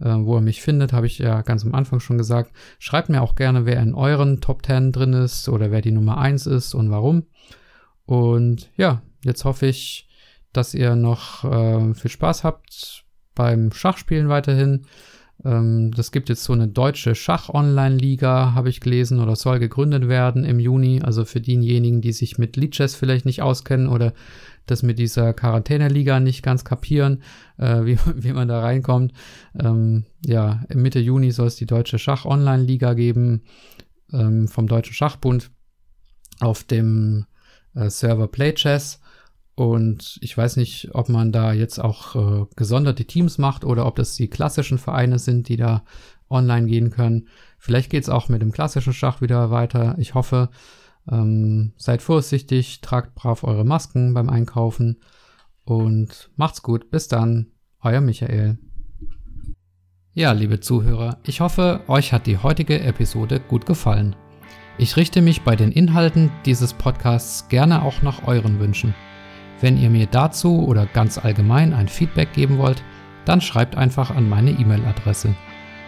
[0.00, 2.52] äh, wo ihr mich findet, habe ich ja ganz am Anfang schon gesagt.
[2.78, 6.18] Schreibt mir auch gerne, wer in euren Top 10 drin ist oder wer die Nummer
[6.18, 7.24] 1 ist und warum.
[8.04, 10.08] Und ja, jetzt hoffe ich,
[10.52, 14.86] dass ihr noch äh, viel Spaß habt beim Schachspielen weiterhin.
[15.44, 20.44] Ähm, das gibt jetzt so eine deutsche Schach-Online-Liga, habe ich gelesen, oder soll gegründet werden
[20.44, 21.00] im Juni.
[21.02, 24.12] Also für diejenigen, die sich mit Lead vielleicht nicht auskennen oder
[24.66, 27.22] das mit dieser Quarantäne-Liga nicht ganz kapieren,
[27.56, 29.12] äh, wie, wie man da reinkommt.
[29.58, 33.42] Ähm, ja, Mitte Juni soll es die deutsche Schach-Online-Liga geben
[34.12, 35.50] ähm, vom Deutschen Schachbund
[36.40, 37.26] auf dem
[37.74, 39.00] äh, Server PlayChess.
[39.58, 43.96] Und ich weiß nicht, ob man da jetzt auch äh, gesonderte Teams macht oder ob
[43.96, 45.82] das die klassischen Vereine sind, die da
[46.30, 47.26] online gehen können.
[47.58, 49.96] Vielleicht geht es auch mit dem klassischen Schach wieder weiter.
[49.98, 50.50] Ich hoffe,
[51.10, 55.00] ähm, seid vorsichtig, tragt brav eure Masken beim Einkaufen
[55.64, 56.92] und macht's gut.
[56.92, 57.48] Bis dann,
[57.82, 58.58] euer Michael.
[60.12, 64.14] Ja, liebe Zuhörer, ich hoffe, euch hat die heutige Episode gut gefallen.
[64.78, 68.94] Ich richte mich bei den Inhalten dieses Podcasts gerne auch nach euren Wünschen.
[69.60, 72.82] Wenn ihr mir dazu oder ganz allgemein ein Feedback geben wollt,
[73.24, 75.34] dann schreibt einfach an meine E-Mail-Adresse.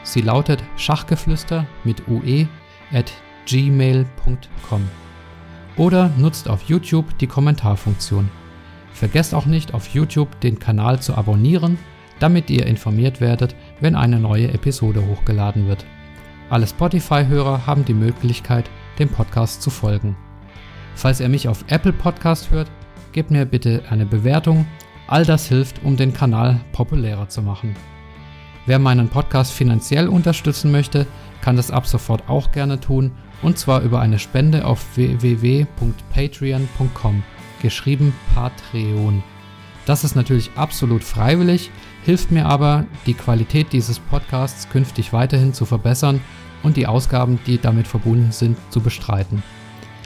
[0.03, 2.49] Sie lautet schachgeflüster mit ue
[2.93, 3.12] at
[3.47, 4.89] gmail.com
[5.77, 8.29] oder nutzt auf YouTube die Kommentarfunktion.
[8.93, 11.79] Vergesst auch nicht auf YouTube den Kanal zu abonnieren,
[12.18, 15.87] damit ihr informiert werdet, wenn eine neue Episode hochgeladen wird.
[16.51, 18.68] Alle Spotify-Hörer haben die Möglichkeit,
[18.99, 20.16] dem Podcast zu folgen.
[20.97, 22.71] Falls ihr mich auf Apple Podcast hört,
[23.12, 24.66] gebt mir bitte eine Bewertung.
[25.06, 27.76] All das hilft, um den Kanal populärer zu machen.
[28.66, 31.06] Wer meinen Podcast finanziell unterstützen möchte,
[31.40, 37.22] kann das ab sofort auch gerne tun und zwar über eine Spende auf www.patreon.com,
[37.62, 39.22] geschrieben Patreon.
[39.86, 41.70] Das ist natürlich absolut freiwillig,
[42.04, 46.20] hilft mir aber, die Qualität dieses Podcasts künftig weiterhin zu verbessern
[46.62, 49.42] und die Ausgaben, die damit verbunden sind, zu bestreiten.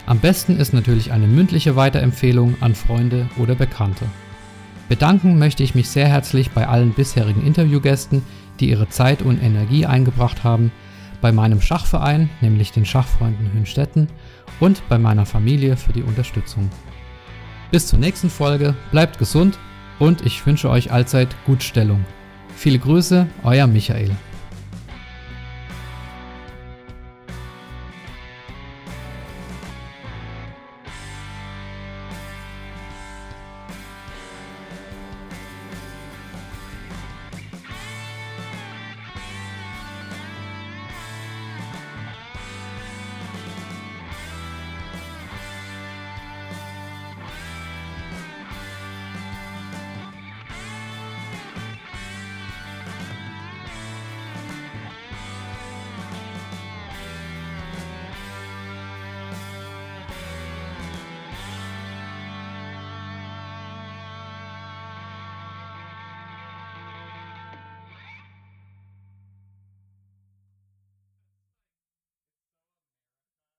[0.07, 4.05] Am besten ist natürlich eine mündliche Weiterempfehlung an Freunde oder Bekannte.
[4.89, 8.23] Bedanken möchte ich mich sehr herzlich bei allen bisherigen Interviewgästen,
[8.61, 10.71] die ihre Zeit und Energie eingebracht haben,
[11.23, 14.09] bei meinem Schachverein, nämlich den Schachfreunden Hünstetten,
[14.61, 16.71] und bei meiner Familie für die Unterstützung.
[17.71, 19.59] Bis zur nächsten Folge, bleibt gesund
[19.99, 22.05] und ich wünsche euch allzeit Gutstellung.
[22.55, 24.11] Viele Grüße, euer Michael.